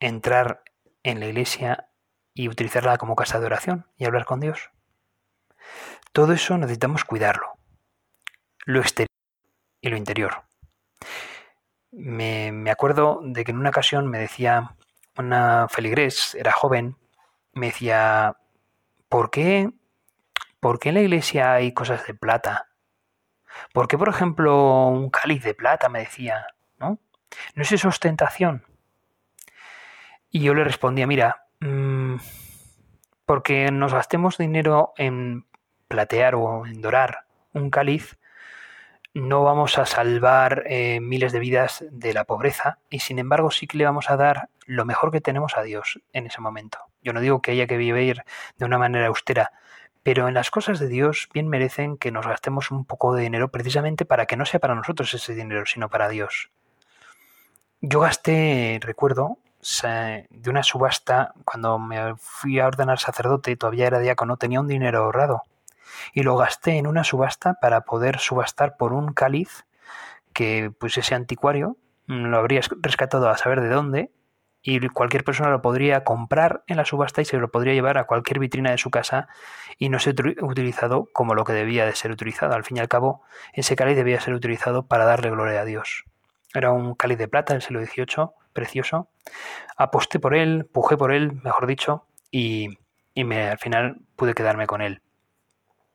entrar 0.02 0.62
en 1.04 1.22
la 1.22 1.28
iglesia 1.28 1.88
y 2.34 2.50
utilizarla 2.50 2.98
como 2.98 3.16
casa 3.16 3.40
de 3.40 3.46
oración 3.46 3.88
y 3.96 4.04
hablar 4.04 4.26
con 4.26 4.42
Dios. 4.42 4.72
Todo 6.12 6.34
eso 6.34 6.58
necesitamos 6.58 7.06
cuidarlo. 7.06 7.54
Lo 8.66 8.82
exterior 8.82 9.08
y 9.80 9.88
lo 9.88 9.96
interior. 9.96 10.44
Me, 11.92 12.70
acuerdo 12.70 13.22
de 13.24 13.46
que 13.46 13.52
en 13.52 13.58
una 13.58 13.70
ocasión 13.70 14.08
me 14.08 14.20
decía 14.20 14.76
una 15.18 15.70
feligrés, 15.70 16.36
era 16.36 16.52
joven, 16.52 16.98
me 17.54 17.68
decía, 17.68 18.36
¿por 19.08 19.32
qué, 19.32 19.72
¿por 20.60 20.78
qué 20.78 20.90
en 20.90 20.96
la 20.96 21.02
iglesia 21.02 21.54
hay 21.54 21.74
cosas 21.74 22.06
de 22.06 22.16
plata? 22.16 22.71
¿Por 23.74 23.88
qué, 23.88 23.98
por 23.98 24.10
ejemplo, 24.10 24.88
un 24.88 25.10
cáliz 25.10 25.44
de 25.44 25.54
plata? 25.54 25.90
Me 25.90 26.00
decía, 26.00 26.48
¿no? 26.80 27.00
¿No 27.56 27.62
es 27.62 27.72
eso 27.72 27.88
ostentación? 27.88 28.66
Y 30.30 30.42
yo 30.42 30.54
le 30.54 30.64
respondía, 30.64 31.08
mira, 31.08 31.42
Mm, 31.62 32.16
porque 33.26 33.72
nos 33.72 33.94
gastemos 33.94 34.40
dinero 34.40 34.94
en 34.98 35.46
platear 35.88 36.34
o 36.36 36.66
en 36.66 36.82
dorar 36.82 37.26
un 37.54 37.70
cáliz, 37.70 38.18
no 39.14 39.44
vamos 39.44 39.78
a 39.78 39.86
salvar 39.86 40.64
eh, 40.66 41.00
miles 41.02 41.32
de 41.34 41.40
vidas 41.40 41.86
de 41.92 42.14
la 42.14 42.24
pobreza 42.24 42.80
y 42.90 43.00
sin 43.00 43.20
embargo 43.20 43.52
sí 43.52 43.68
que 43.68 43.78
le 43.78 43.86
vamos 43.86 44.10
a 44.10 44.18
dar 44.18 44.50
lo 44.66 44.86
mejor 44.86 45.12
que 45.12 45.22
tenemos 45.22 45.56
a 45.56 45.62
Dios 45.62 46.02
en 46.14 46.26
ese 46.26 46.42
momento. 46.42 46.80
Yo 47.04 47.14
no 47.14 47.22
digo 47.22 47.42
que 47.42 47.52
haya 47.52 47.68
que 47.68 47.78
vivir 47.78 48.24
de 48.58 48.66
una 48.66 48.80
manera 48.80 49.08
austera, 49.08 49.52
pero 50.04 50.28
en 50.28 50.34
las 50.34 50.50
cosas 50.50 50.80
de 50.80 50.88
Dios 50.88 51.30
bien 51.34 51.48
merecen 51.48 51.98
que 51.98 52.12
nos 52.12 52.26
gastemos 52.26 52.72
un 52.72 52.86
poco 52.86 53.14
de 53.14 53.24
dinero 53.24 53.50
precisamente 53.50 54.06
para 54.06 54.26
que 54.26 54.38
no 54.38 54.46
sea 54.46 54.60
para 54.60 54.76
nosotros 54.76 55.14
ese 55.14 55.36
dinero, 55.36 55.66
sino 55.66 55.90
para 55.90 56.10
Dios. 56.10 56.50
Yo 57.82 58.00
gasté, 58.00 58.80
recuerdo, 58.82 59.38
de 60.30 60.50
una 60.50 60.64
subasta, 60.64 61.34
cuando 61.46 61.78
me 61.78 62.16
fui 62.18 62.60
a 62.60 62.68
ordenar 62.68 63.00
sacerdote, 63.00 63.56
todavía 63.56 63.88
era 63.88 64.00
diácono, 64.00 64.38
tenía 64.38 64.60
un 64.60 64.68
dinero 64.68 65.04
ahorrado. 65.04 65.44
Y 66.14 66.24
lo 66.24 66.36
gasté 66.36 66.78
en 66.78 66.88
una 66.88 67.04
subasta 67.04 67.56
para 67.56 67.82
poder 67.82 68.20
subastar 68.20 68.78
por 68.78 68.94
un 68.94 69.14
cáliz 69.14 69.66
que, 70.34 70.72
pues 70.80 70.98
ese 70.98 71.16
anticuario, 71.16 71.78
mm, 72.08 72.26
lo 72.26 72.38
habría 72.38 72.62
rescatado 72.82 73.30
a 73.30 73.38
saber 73.38 73.62
de 73.62 73.70
dónde, 73.70 74.12
y 74.64 74.88
cualquier 74.90 75.24
persona 75.24 75.50
lo 75.50 75.62
podría 75.62 76.04
comprar 76.04 76.64
en 76.68 76.78
la 76.78 76.86
subasta 76.86 77.22
y 77.22 77.26
se 77.26 77.38
lo 77.38 77.50
podría 77.50 77.74
llevar 77.74 77.98
a 77.98 78.06
cualquier 78.06 78.40
vitrina 78.40 78.72
de 78.72 78.78
su 78.78 78.92
casa 78.92 79.28
y 79.78 79.90
no 79.90 80.00
ser 80.00 80.16
utilizado 80.42 81.08
como 81.14 81.34
lo 81.34 81.44
que 81.44 81.54
debía 81.54 81.86
de 81.86 81.96
ser 81.96 82.12
utilizado. 82.12 82.54
Al 82.54 82.64
fin 82.64 82.78
y 82.78 82.80
al 82.80 82.88
cabo, 82.88 83.24
ese 83.54 83.76
cáliz 83.76 83.96
debía 83.96 84.22
ser 84.22 84.34
utilizado 84.34 84.88
para 84.88 85.06
darle 85.06 85.32
gloria 85.32 85.62
a 85.62 85.66
Dios. 85.66 86.06
Era 86.54 86.72
un 86.72 86.96
cáliz 86.96 87.18
de 87.18 87.28
plata 87.28 87.54
del 87.54 87.62
siglo 87.62 87.84
XVIII 87.84 88.30
precioso. 88.54 89.10
Aposté 89.78 90.20
por 90.20 90.36
él, 90.36 90.70
pujé 90.72 90.98
por 90.98 91.12
él, 91.12 91.40
mejor 91.44 91.66
dicho, 91.66 92.06
y, 92.30 92.78
me, 93.16 93.50
al 93.50 93.58
final 93.58 94.02
pude 94.16 94.34
quedarme 94.34 94.68
con 94.68 94.82
él. 94.82 95.02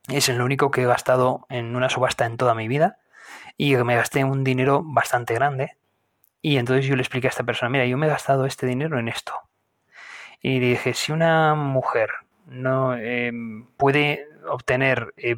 Es 0.09 0.29
el 0.29 0.41
único 0.41 0.71
que 0.71 0.83
he 0.83 0.87
gastado 0.87 1.47
en 1.49 1.77
una 1.77 1.91
subasta 1.91 2.27
en 2.27 2.37
toda 2.37 2.55
mi 2.55 2.69
vida 2.69 2.99
y 3.57 3.77
me 3.77 3.97
gasté 3.97 4.25
un 4.25 4.45
dinero 4.45 4.83
bastante 4.85 5.35
grande. 5.35 5.77
Y 6.47 6.59
entonces 6.59 6.87
yo 6.87 6.95
le 6.95 7.03
expliqué 7.03 7.27
a 7.27 7.31
esta 7.31 7.43
persona, 7.43 7.71
mira, 7.71 7.87
yo 7.87 7.99
me 7.99 8.07
he 8.07 8.11
gastado 8.11 8.47
este 8.47 8.67
dinero 8.67 8.99
en 8.99 9.09
esto. 9.09 9.33
Y 10.41 10.61
le 10.61 10.67
dije, 10.69 10.95
si 10.95 11.11
una 11.11 11.55
mujer 11.55 12.11
no 12.47 12.95
eh, 12.97 13.33
puede 13.77 14.29
obtener 14.49 15.13
eh, 15.17 15.37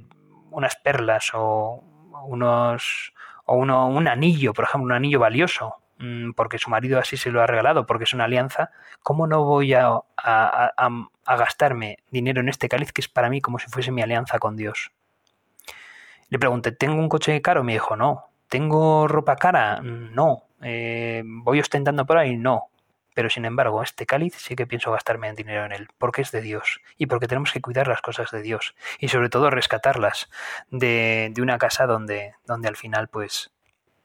unas 0.50 0.76
perlas 0.76 1.30
o 1.32 1.82
unos 2.26 3.14
o 3.46 3.56
uno, 3.56 3.88
un 3.88 4.06
anillo, 4.06 4.52
por 4.52 4.64
ejemplo, 4.64 4.84
un 4.84 4.92
anillo 4.92 5.18
valioso, 5.18 5.76
Mm, 5.98 6.32
porque 6.32 6.58
su 6.58 6.70
marido 6.70 6.98
así 7.00 7.16
se 7.16 7.30
lo 7.30 7.42
ha 7.42 7.46
regalado, 7.46 7.84
porque 7.84 8.04
es 8.04 8.14
una 8.14 8.24
alianza, 8.24 8.70
¿cómo 9.02 9.26
no 9.26 9.44
voy 9.44 9.74
a, 9.74 10.00
gastarme 11.26 11.98
dinero 12.10 12.40
en 12.40 12.48
este 12.48 12.68
cáliz 12.68 12.92
que 12.92 13.00
es 13.00 13.08
para 13.08 13.28
mí 13.28 13.40
como 13.40 13.58
si 13.58 13.66
fuese 13.68 13.90
mi 13.90 14.02
alianza 14.02 14.38
con 14.38 14.56
Dios? 14.56 14.92
Le 16.28 16.38
pregunté, 16.38 16.72
¿tengo 16.72 16.94
un 17.00 17.08
coche 17.08 17.40
caro? 17.42 17.64
Me 17.64 17.72
dijo, 17.72 17.96
no. 17.96 18.26
¿Tengo 18.48 19.08
ropa 19.08 19.36
cara? 19.36 19.80
No. 19.82 20.44
Eh, 20.62 21.22
¿Voy 21.24 21.60
ostentando 21.60 22.04
por 22.06 22.18
ahí? 22.18 22.36
No. 22.36 22.70
pero 23.14 23.30
sin 23.30 23.44
embargo 23.44 23.82
este 23.82 24.06
cáliz 24.06 24.34
sí 24.36 24.54
que 24.54 24.66
pienso 24.66 24.92
gastarme 24.92 25.26
en 25.28 25.34
dinero 25.34 25.64
en 25.64 25.72
él, 25.72 25.88
porque 25.98 26.22
es 26.22 26.30
de 26.30 26.40
Dios 26.40 26.80
y 26.98 27.06
porque 27.06 27.26
tenemos 27.26 27.50
que 27.52 27.60
cuidar 27.60 27.88
las 27.88 28.00
cosas 28.00 28.30
de 28.30 28.42
Dios 28.42 28.76
y 29.00 29.08
sobre 29.08 29.28
todo 29.28 29.50
rescatarlas 29.50 30.28
de, 30.70 31.30
de 31.34 31.42
una 31.42 31.58
casa 31.58 31.86
donde, 31.86 32.34
donde 32.46 32.68
al 32.68 32.76
final 32.76 33.08
pues, 33.08 33.50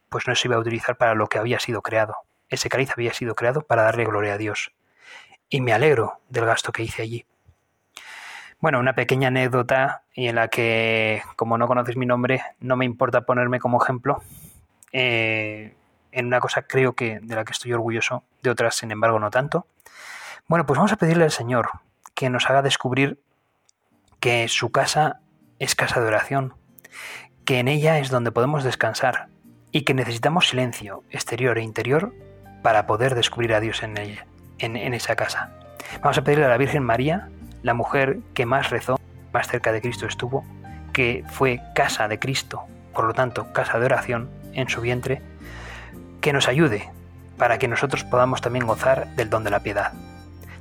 pues 0.09 0.27
no 0.27 0.33
se 0.33 0.47
iba 0.47 0.55
a 0.55 0.59
utilizar 0.59 0.97
para 0.97 1.13
lo 1.13 1.27
que 1.27 1.37
había 1.37 1.59
sido 1.59 1.83
creado. 1.83 2.15
Ese 2.49 2.69
cáliz 2.69 2.89
había 2.91 3.13
sido 3.13 3.35
creado 3.35 3.61
para 3.61 3.83
darle 3.83 4.05
gloria 4.05 4.33
a 4.33 4.37
Dios. 4.39 4.71
Y 5.49 5.61
me 5.61 5.73
alegro 5.73 6.19
del 6.29 6.45
gasto 6.45 6.71
que 6.71 6.81
hice 6.83 7.03
allí. 7.03 7.25
Bueno, 8.59 8.79
una 8.79 8.95
pequeña 8.95 9.27
anécdota 9.27 10.03
y 10.15 10.27
en 10.27 10.35
la 10.35 10.47
que, 10.47 11.21
como 11.35 11.57
no 11.57 11.67
conoces 11.67 11.97
mi 11.97 12.05
nombre, 12.07 12.41
no 12.59 12.77
me 12.77 12.85
importa 12.85 13.21
ponerme 13.21 13.59
como 13.59 13.79
ejemplo. 13.83 14.23
Eh, 14.91 15.75
en 16.13 16.27
una 16.27 16.39
cosa 16.39 16.63
creo 16.63 16.93
que 16.93 17.19
de 17.21 17.35
la 17.35 17.43
que 17.43 17.51
estoy 17.51 17.73
orgulloso, 17.73 18.23
de 18.41 18.49
otras, 18.49 18.75
sin 18.75 18.91
embargo, 18.91 19.19
no 19.19 19.31
tanto. 19.31 19.67
Bueno, 20.47 20.65
pues 20.65 20.77
vamos 20.77 20.91
a 20.91 20.97
pedirle 20.97 21.23
al 21.23 21.31
Señor 21.31 21.69
que 22.13 22.29
nos 22.29 22.49
haga 22.49 22.61
descubrir 22.61 23.19
que 24.19 24.47
su 24.47 24.71
casa 24.71 25.19
es 25.59 25.75
casa 25.75 25.99
de 25.99 26.07
oración, 26.07 26.53
que 27.45 27.59
en 27.59 27.67
ella 27.67 27.99
es 27.99 28.09
donde 28.09 28.31
podemos 28.31 28.63
descansar 28.63 29.27
y 29.71 29.81
que 29.81 29.93
necesitamos 29.93 30.49
silencio 30.49 31.03
exterior 31.09 31.57
e 31.57 31.63
interior 31.63 32.13
para 32.61 32.85
poder 32.85 33.15
descubrir 33.15 33.53
a 33.53 33.59
Dios 33.59 33.83
en 33.83 33.97
ella, 33.97 34.25
en, 34.59 34.77
en 34.77 34.93
esa 34.93 35.15
casa. 35.15 35.51
Vamos 36.01 36.17
a 36.17 36.23
pedirle 36.23 36.45
a 36.45 36.49
la 36.49 36.57
Virgen 36.57 36.83
María, 36.83 37.29
la 37.63 37.73
mujer 37.73 38.19
que 38.33 38.45
más 38.45 38.69
rezó, 38.69 38.99
más 39.33 39.47
cerca 39.47 39.71
de 39.71 39.81
Cristo 39.81 40.05
estuvo, 40.05 40.45
que 40.93 41.25
fue 41.27 41.61
casa 41.73 42.07
de 42.07 42.19
Cristo, 42.19 42.63
por 42.93 43.05
lo 43.05 43.13
tanto 43.13 43.51
casa 43.51 43.79
de 43.79 43.85
oración 43.85 44.29
en 44.53 44.69
su 44.69 44.81
vientre, 44.81 45.21
que 46.23 46.33
nos 46.33 46.47
ayude 46.47 46.89
para 47.37 47.57
que 47.57 47.67
nosotros 47.67 48.05
podamos 48.05 48.39
también 48.39 48.65
gozar 48.65 49.13
del 49.17 49.29
don 49.29 49.43
de 49.43 49.49
la 49.49 49.59
piedad. 49.59 49.91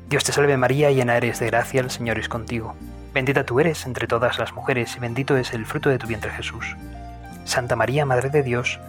Dios 0.08 0.24
te 0.24 0.32
salve 0.32 0.56
María, 0.56 0.90
llena 0.90 1.16
eres 1.16 1.38
de 1.38 1.46
gracia, 1.46 1.80
el 1.80 1.90
Señor 1.90 2.18
es 2.18 2.28
contigo. 2.28 2.74
Bendita 3.14 3.44
tú 3.44 3.60
eres 3.60 3.86
entre 3.86 4.08
todas 4.08 4.40
las 4.40 4.52
mujeres 4.54 4.96
y 4.96 4.98
bendito 4.98 5.36
es 5.36 5.54
el 5.54 5.64
fruto 5.64 5.88
de 5.88 5.98
tu 5.98 6.08
vientre 6.08 6.32
Jesús. 6.32 6.76
Santa 7.44 7.76
María, 7.76 8.04
Madre 8.04 8.28
de 8.28 8.42
Dios, 8.42 8.80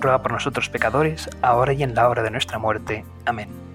ruega 0.00 0.22
por 0.22 0.32
nosotros 0.32 0.70
pecadores, 0.70 1.28
ahora 1.42 1.74
y 1.74 1.82
en 1.82 1.94
la 1.94 2.08
hora 2.08 2.22
de 2.22 2.30
nuestra 2.30 2.58
muerte. 2.58 3.04
Amén. 3.26 3.71